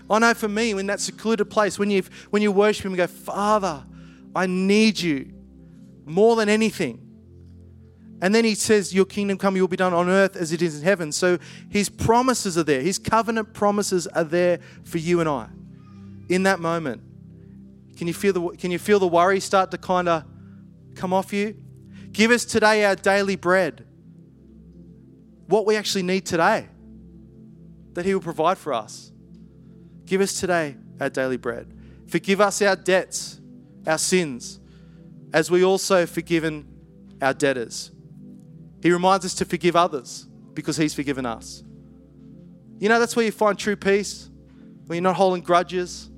I 0.07 0.19
know 0.19 0.35
for 0.35 0.47
me, 0.47 0.69
in 0.69 0.85
that 0.85 0.99
secluded 0.99 1.49
place, 1.49 1.79
when 1.79 1.89
you 1.89 2.03
when 2.29 2.43
you 2.43 2.51
worship 2.51 2.85
him, 2.85 2.91
you 2.91 2.97
go, 2.97 3.07
Father, 3.07 3.83
I 4.35 4.45
need 4.45 4.99
you 4.99 5.33
more 6.09 6.35
than 6.35 6.49
anything. 6.49 7.05
And 8.21 8.35
then 8.35 8.43
he 8.43 8.55
says, 8.55 8.93
Your 8.93 9.05
kingdom 9.05 9.37
come, 9.37 9.55
your 9.55 9.63
will 9.63 9.69
be 9.69 9.77
done 9.77 9.93
on 9.93 10.09
earth 10.09 10.35
as 10.35 10.51
it 10.51 10.61
is 10.61 10.79
in 10.79 10.83
heaven. 10.83 11.11
So 11.11 11.37
his 11.69 11.89
promises 11.89 12.57
are 12.57 12.63
there. 12.63 12.81
His 12.81 12.99
covenant 12.99 13.53
promises 13.53 14.07
are 14.07 14.23
there 14.23 14.59
for 14.83 14.97
you 14.97 15.19
and 15.19 15.29
I. 15.29 15.47
In 16.27 16.43
that 16.43 16.59
moment, 16.59 17.01
can 17.97 18.07
you 18.07 18.13
feel 18.13 18.33
the, 18.33 18.57
can 18.57 18.71
you 18.71 18.79
feel 18.79 18.99
the 18.99 19.07
worry 19.07 19.39
start 19.39 19.71
to 19.71 19.77
kind 19.77 20.09
of 20.09 20.23
come 20.95 21.13
off 21.13 21.31
you? 21.33 21.55
Give 22.11 22.31
us 22.31 22.45
today 22.45 22.85
our 22.85 22.95
daily 22.95 23.35
bread. 23.35 23.85
What 25.47 25.65
we 25.65 25.75
actually 25.75 26.03
need 26.03 26.25
today, 26.25 26.67
that 27.93 28.05
he 28.05 28.13
will 28.13 28.21
provide 28.21 28.57
for 28.57 28.73
us. 28.73 29.11
Give 30.05 30.21
us 30.21 30.39
today 30.39 30.75
our 30.99 31.09
daily 31.09 31.37
bread. 31.37 31.73
Forgive 32.07 32.41
us 32.41 32.61
our 32.61 32.75
debts, 32.75 33.39
our 33.85 33.97
sins, 33.97 34.58
as 35.33 35.51
we 35.51 35.63
also 35.63 35.99
have 35.99 36.09
forgiven 36.09 36.67
our 37.21 37.33
debtors. 37.33 37.91
He 38.81 38.91
reminds 38.91 39.25
us 39.25 39.35
to 39.35 39.45
forgive 39.45 39.75
others 39.75 40.27
because 40.53 40.77
He's 40.77 40.93
forgiven 40.93 41.25
us. 41.25 41.63
You 42.79 42.89
know, 42.89 42.99
that's 42.99 43.15
where 43.15 43.25
you 43.25 43.31
find 43.31 43.57
true 43.57 43.75
peace, 43.75 44.29
when 44.87 44.95
you're 44.95 45.03
not 45.03 45.17
holding 45.17 45.43
grudges, 45.43 46.09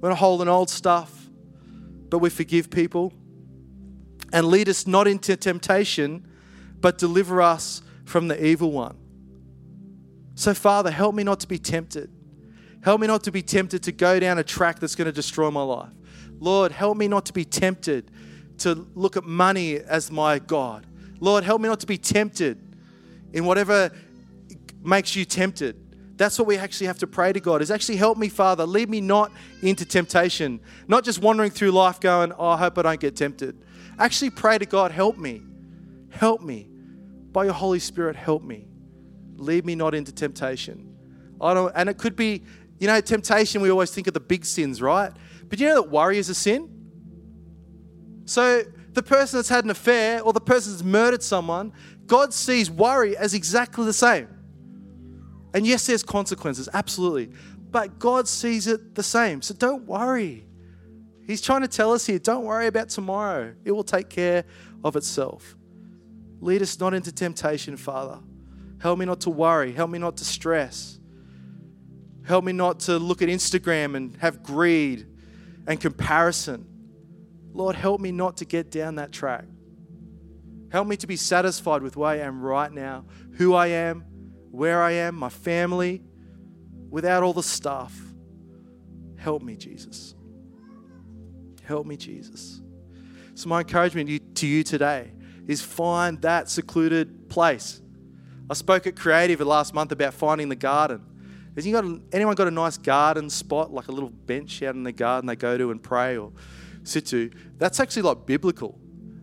we're 0.00 0.08
not 0.08 0.18
holding 0.18 0.48
old 0.48 0.68
stuff, 0.68 1.28
but 2.08 2.18
we 2.18 2.30
forgive 2.30 2.70
people. 2.70 3.12
And 4.32 4.46
lead 4.46 4.68
us 4.68 4.86
not 4.86 5.06
into 5.08 5.36
temptation, 5.36 6.26
but 6.80 6.98
deliver 6.98 7.40
us 7.40 7.82
from 8.04 8.28
the 8.28 8.44
evil 8.44 8.72
one. 8.72 8.96
So, 10.34 10.54
Father, 10.54 10.90
help 10.90 11.14
me 11.14 11.22
not 11.22 11.40
to 11.40 11.48
be 11.48 11.58
tempted. 11.58 12.10
Help 12.82 13.00
me 13.00 13.06
not 13.06 13.24
to 13.24 13.32
be 13.32 13.42
tempted 13.42 13.82
to 13.84 13.92
go 13.92 14.18
down 14.18 14.38
a 14.38 14.44
track 14.44 14.80
that's 14.80 14.94
going 14.94 15.06
to 15.06 15.12
destroy 15.12 15.50
my 15.50 15.62
life. 15.62 15.92
Lord, 16.38 16.72
help 16.72 16.96
me 16.96 17.08
not 17.08 17.26
to 17.26 17.32
be 17.32 17.44
tempted 17.44 18.10
to 18.60 18.86
look 18.94 19.16
at 19.16 19.24
money 19.24 19.78
as 19.78 20.10
my 20.10 20.38
God. 20.38 20.86
Lord, 21.20 21.44
help 21.44 21.60
me 21.60 21.68
not 21.68 21.80
to 21.80 21.86
be 21.86 21.98
tempted 21.98 22.58
in 23.32 23.44
whatever 23.44 23.90
makes 24.82 25.14
you 25.14 25.24
tempted. 25.24 25.76
That's 26.16 26.38
what 26.38 26.46
we 26.46 26.56
actually 26.56 26.86
have 26.88 26.98
to 26.98 27.06
pray 27.06 27.32
to 27.32 27.40
God 27.40 27.62
is 27.62 27.70
actually 27.70 27.96
help 27.96 28.18
me, 28.18 28.28
Father. 28.28 28.66
Lead 28.66 28.90
me 28.90 29.00
not 29.00 29.32
into 29.62 29.84
temptation. 29.84 30.60
Not 30.86 31.04
just 31.04 31.20
wandering 31.22 31.50
through 31.50 31.70
life 31.70 31.98
going, 31.98 32.32
oh, 32.32 32.48
I 32.48 32.58
hope 32.58 32.76
I 32.78 32.82
don't 32.82 33.00
get 33.00 33.16
tempted. 33.16 33.56
Actually 33.98 34.30
pray 34.30 34.58
to 34.58 34.66
God, 34.66 34.90
help 34.90 35.16
me. 35.16 35.42
Help 36.10 36.42
me. 36.42 36.68
By 37.32 37.44
your 37.44 37.54
Holy 37.54 37.78
Spirit, 37.78 38.16
help 38.16 38.42
me. 38.42 38.66
Lead 39.36 39.64
me 39.64 39.74
not 39.74 39.94
into 39.94 40.12
temptation. 40.12 40.94
I 41.40 41.54
don't, 41.54 41.72
and 41.74 41.88
it 41.88 41.96
could 41.96 42.16
be, 42.16 42.42
you 42.78 42.86
know, 42.86 43.00
temptation, 43.00 43.62
we 43.62 43.70
always 43.70 43.90
think 43.90 44.06
of 44.06 44.14
the 44.14 44.20
big 44.20 44.44
sins, 44.44 44.82
right? 44.82 45.12
But 45.48 45.58
you 45.58 45.68
know 45.68 45.76
that 45.76 45.90
worry 45.90 46.18
is 46.18 46.28
a 46.28 46.34
sin? 46.34 46.79
So 48.30 48.62
the 48.92 49.02
person 49.02 49.38
that's 49.38 49.48
had 49.48 49.64
an 49.64 49.70
affair 49.70 50.22
or 50.22 50.32
the 50.32 50.40
person 50.40 50.70
that's 50.70 50.84
murdered 50.84 51.20
someone, 51.20 51.72
God 52.06 52.32
sees 52.32 52.70
worry 52.70 53.16
as 53.16 53.34
exactly 53.34 53.84
the 53.84 53.92
same. 53.92 54.28
And 55.52 55.66
yes, 55.66 55.88
there's 55.88 56.04
consequences, 56.04 56.68
absolutely. 56.72 57.32
But 57.72 57.98
God 57.98 58.28
sees 58.28 58.68
it 58.68 58.94
the 58.94 59.02
same. 59.02 59.42
So 59.42 59.52
don't 59.52 59.84
worry. 59.84 60.46
He's 61.26 61.42
trying 61.42 61.62
to 61.62 61.68
tell 61.68 61.92
us 61.92 62.06
here 62.06 62.20
don't 62.20 62.44
worry 62.44 62.68
about 62.68 62.88
tomorrow, 62.88 63.52
it 63.64 63.72
will 63.72 63.82
take 63.82 64.08
care 64.08 64.44
of 64.84 64.94
itself. 64.94 65.56
Lead 66.40 66.62
us 66.62 66.78
not 66.78 66.94
into 66.94 67.10
temptation, 67.10 67.76
Father. 67.76 68.20
Help 68.80 69.00
me 69.00 69.06
not 69.06 69.22
to 69.22 69.30
worry. 69.30 69.72
Help 69.72 69.90
me 69.90 69.98
not 69.98 70.16
to 70.18 70.24
stress. 70.24 71.00
Help 72.24 72.44
me 72.44 72.52
not 72.52 72.78
to 72.78 72.96
look 72.96 73.22
at 73.22 73.28
Instagram 73.28 73.96
and 73.96 74.16
have 74.18 74.40
greed 74.40 75.04
and 75.66 75.80
comparison. 75.80 76.69
Lord, 77.52 77.76
help 77.76 78.00
me 78.00 78.12
not 78.12 78.38
to 78.38 78.44
get 78.44 78.70
down 78.70 78.96
that 78.96 79.12
track. 79.12 79.44
Help 80.70 80.86
me 80.86 80.96
to 80.96 81.06
be 81.06 81.16
satisfied 81.16 81.82
with 81.82 81.96
where 81.96 82.10
I 82.10 82.18
am 82.18 82.40
right 82.40 82.70
now, 82.70 83.04
who 83.32 83.54
I 83.54 83.68
am, 83.68 84.04
where 84.50 84.82
I 84.82 84.92
am, 84.92 85.16
my 85.16 85.28
family, 85.28 86.02
without 86.88 87.22
all 87.22 87.32
the 87.32 87.42
stuff. 87.42 87.98
Help 89.16 89.42
me, 89.42 89.56
Jesus. 89.56 90.14
Help 91.64 91.86
me, 91.86 91.96
Jesus. 91.96 92.60
So, 93.34 93.48
my 93.48 93.60
encouragement 93.60 94.36
to 94.36 94.46
you 94.46 94.62
today 94.62 95.12
is 95.48 95.60
find 95.60 96.20
that 96.22 96.48
secluded 96.48 97.28
place. 97.28 97.80
I 98.48 98.54
spoke 98.54 98.86
at 98.86 98.96
Creative 98.96 99.40
last 99.40 99.74
month 99.74 99.92
about 99.92 100.14
finding 100.14 100.48
the 100.48 100.56
garden. 100.56 101.04
Has 101.56 101.66
anyone 101.66 102.34
got 102.34 102.46
a 102.46 102.50
nice 102.50 102.76
garden 102.76 103.28
spot, 103.28 103.72
like 103.72 103.88
a 103.88 103.92
little 103.92 104.10
bench 104.10 104.62
out 104.62 104.74
in 104.74 104.84
the 104.84 104.92
garden 104.92 105.26
they 105.26 105.36
go 105.36 105.58
to 105.58 105.70
and 105.70 105.82
pray 105.82 106.16
or 106.16 106.32
sit 106.90 107.06
to, 107.06 107.30
that's 107.58 107.80
actually 107.80 108.02
like 108.02 108.26
biblical. 108.26 108.78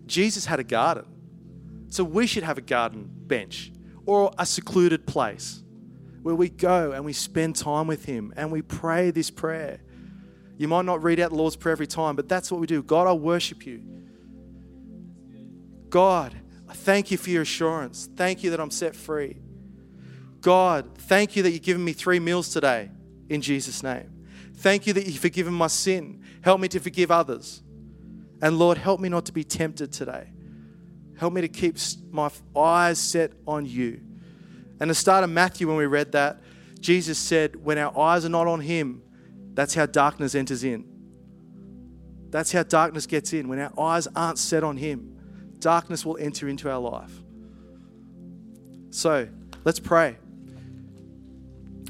Jesus 0.06 0.46
had 0.46 0.60
a 0.60 0.64
garden. 0.64 1.06
So 1.90 2.04
we 2.04 2.28
should 2.28 2.44
have 2.44 2.58
a 2.58 2.62
garden 2.62 3.10
bench 3.10 3.72
or 4.06 4.32
a 4.38 4.46
secluded 4.46 5.06
place 5.06 5.64
where 6.22 6.36
we 6.36 6.50
go 6.50 6.92
and 6.92 7.06
we 7.06 7.14
spend 7.14 7.56
time 7.56 7.88
with 7.88 8.06
Him 8.06 8.34
and 8.36 8.52
we 8.52 8.62
pray 8.62 9.12
this 9.12 9.30
prayer. 9.30 9.80
You 10.58 10.68
might 10.68 10.86
not 10.86 11.04
read 11.04 11.20
out 11.20 11.30
the 11.30 11.36
Lord's 11.36 11.56
Prayer 11.56 11.72
every 11.72 11.88
time, 11.88 12.16
but 12.16 12.28
that's 12.28 12.52
what 12.52 12.60
we 12.60 12.68
do. 12.68 12.82
God, 12.82 13.08
I 13.08 13.14
worship 13.14 13.66
you. 13.66 13.84
God, 15.90 16.36
I 16.68 16.74
thank 16.74 17.12
you 17.12 17.18
for 17.18 17.30
your 17.30 17.44
assurance. 17.44 18.10
Thank 18.16 18.44
you 18.44 18.50
that 18.50 18.60
I'm 18.60 18.72
set 18.72 18.96
free. 18.96 19.38
God, 20.42 20.98
thank 20.98 21.36
you 21.36 21.44
that 21.44 21.52
you've 21.52 21.62
given 21.62 21.84
me 21.84 21.94
three 21.94 22.20
meals 22.20 22.50
today 22.50 22.90
in 23.30 23.42
Jesus' 23.42 23.84
name. 23.84 24.17
Thank 24.58 24.88
you 24.88 24.94
that 24.94 25.06
you've 25.06 25.20
forgiven 25.20 25.54
my 25.54 25.68
sin. 25.68 26.24
Help 26.42 26.60
me 26.60 26.68
to 26.70 26.80
forgive 26.80 27.12
others. 27.12 27.62
And 28.42 28.58
Lord, 28.58 28.78
help 28.78 29.00
me 29.00 29.08
not 29.08 29.26
to 29.26 29.32
be 29.32 29.44
tempted 29.44 29.92
today. 29.92 30.32
Help 31.18 31.34
me 31.34 31.42
to 31.42 31.48
keep 31.48 31.78
my 32.12 32.30
eyes 32.56 32.98
set 32.98 33.34
on 33.48 33.66
you. 33.66 34.02
And 34.80 34.90
the 34.90 34.96
start 34.96 35.24
of 35.24 35.30
Matthew, 35.30 35.68
when 35.68 35.78
we 35.78 35.86
read 35.86 36.12
that, 36.14 36.42
Jesus 36.80 37.18
said, 37.20 37.56
When 37.56 37.78
our 37.78 37.98
eyes 37.98 38.26
are 38.26 38.30
not 38.30 38.48
on 38.48 38.62
Him, 38.62 39.04
that's 39.54 39.76
how 39.76 39.86
darkness 39.86 40.34
enters 40.36 40.64
in. 40.64 40.86
That's 42.30 42.52
how 42.52 42.64
darkness 42.64 43.06
gets 43.06 43.34
in. 43.34 43.48
When 43.48 43.60
our 43.60 43.80
eyes 43.80 44.08
aren't 44.16 44.40
set 44.40 44.64
on 44.64 44.78
Him, 44.78 45.18
darkness 45.60 46.06
will 46.06 46.18
enter 46.18 46.48
into 46.48 46.70
our 46.70 46.80
life. 46.80 47.12
So 48.90 49.28
let's 49.64 49.80
pray. 49.80 50.18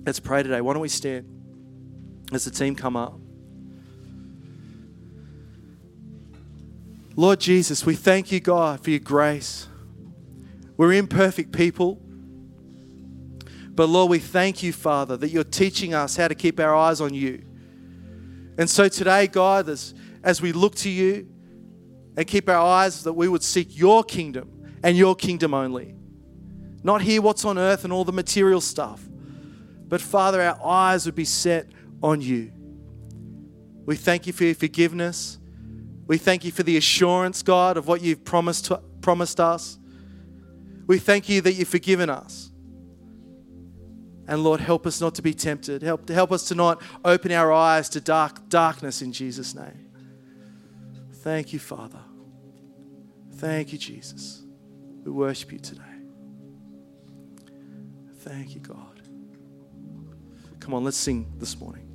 Let's 0.06 0.19
pray 0.19 0.43
today. 0.43 0.62
Why 0.62 0.73
don't 0.73 0.82
we 0.82 0.89
stand 0.89 1.37
as 2.32 2.46
the 2.46 2.52
team 2.52 2.76
come 2.76 2.96
up? 2.96 3.18
Lord 7.16 7.40
Jesus, 7.40 7.86
we 7.86 7.96
thank 7.96 8.32
you, 8.32 8.40
God, 8.40 8.84
for 8.84 8.92
your 8.92 9.00
grace. 9.00 9.68
We're 10.78 10.94
imperfect 10.94 11.52
people. 11.52 12.00
But 13.74 13.90
Lord, 13.90 14.12
we 14.12 14.20
thank 14.20 14.62
you, 14.62 14.72
Father, 14.72 15.18
that 15.18 15.30
you're 15.30 15.44
teaching 15.44 15.94
us 15.94 16.16
how 16.16 16.28
to 16.28 16.36
keep 16.36 16.60
our 16.60 16.76
eyes 16.76 17.02
on 17.02 17.13
you. 17.13 17.44
And 18.58 18.70
so 18.70 18.88
today, 18.88 19.28
God, 19.28 19.70
as, 19.70 19.96
as 20.24 20.42
we 20.42 20.52
look 20.52 20.76
to 20.76 20.90
you 20.90 21.28
and 22.16 22.28
keep 22.28 22.50
our 22.50 22.58
eyes, 22.58 23.04
that 23.04 23.13
we 23.13 23.28
would 23.28 23.44
seek 23.44 23.78
your 23.78 24.04
kingdom 24.04 24.80
and 24.84 24.96
your 24.96 25.16
kingdom 25.16 25.54
only. 25.54 25.96
Not 26.84 27.02
hear 27.02 27.22
what's 27.22 27.46
on 27.46 27.58
earth 27.58 27.84
and 27.84 27.92
all 27.92 28.04
the 28.04 28.12
material 28.12 28.62
stuff. 28.62 29.08
But 29.88 30.02
Father, 30.02 30.42
our 30.42 30.60
eyes 30.63 31.06
would 31.06 31.16
be 31.16 31.26
set 31.26 31.68
on 32.01 32.21
you. 32.21 32.51
We 33.86 33.95
thank 33.95 34.27
you 34.27 34.33
for 34.33 34.43
your 34.43 34.55
forgiveness. 34.55 35.38
We 36.07 36.17
thank 36.17 36.45
you 36.45 36.51
for 36.51 36.63
the 36.63 36.77
assurance, 36.77 37.41
God, 37.41 37.77
of 37.77 37.88
what 37.88 38.01
you've 38.01 38.23
promised, 38.23 38.71
promised 39.01 39.39
us. 39.39 39.77
We 40.88 40.99
thank 40.99 41.27
you 41.29 41.41
that 41.41 41.53
you've 41.53 41.67
forgiven 41.67 42.10
us. 42.10 42.51
And 44.27 44.43
Lord, 44.43 44.60
help 44.60 44.86
us 44.86 44.99
not 44.99 45.15
to 45.15 45.21
be 45.21 45.33
tempted. 45.33 45.81
Help, 45.81 46.07
help 46.10 46.31
us 46.31 46.47
to 46.49 46.55
not 46.55 46.81
open 47.05 47.31
our 47.31 47.51
eyes 47.51 47.88
to 47.89 48.01
dark, 48.01 48.49
darkness 48.49 49.01
in 49.01 49.13
Jesus' 49.13 49.55
name. 49.55 49.89
Thank 51.13 51.53
you, 51.53 51.60
Father. 51.60 51.99
Thank 53.36 53.71
you, 53.71 53.77
Jesus. 53.77 54.43
We 55.03 55.12
worship 55.12 55.51
you 55.53 55.60
today. 55.60 55.81
Thank 58.19 58.55
you, 58.55 58.60
God. 58.60 59.01
Come 60.60 60.73
on, 60.73 60.83
let's 60.83 60.97
sing 60.97 61.31
this 61.38 61.57
morning. 61.57 61.87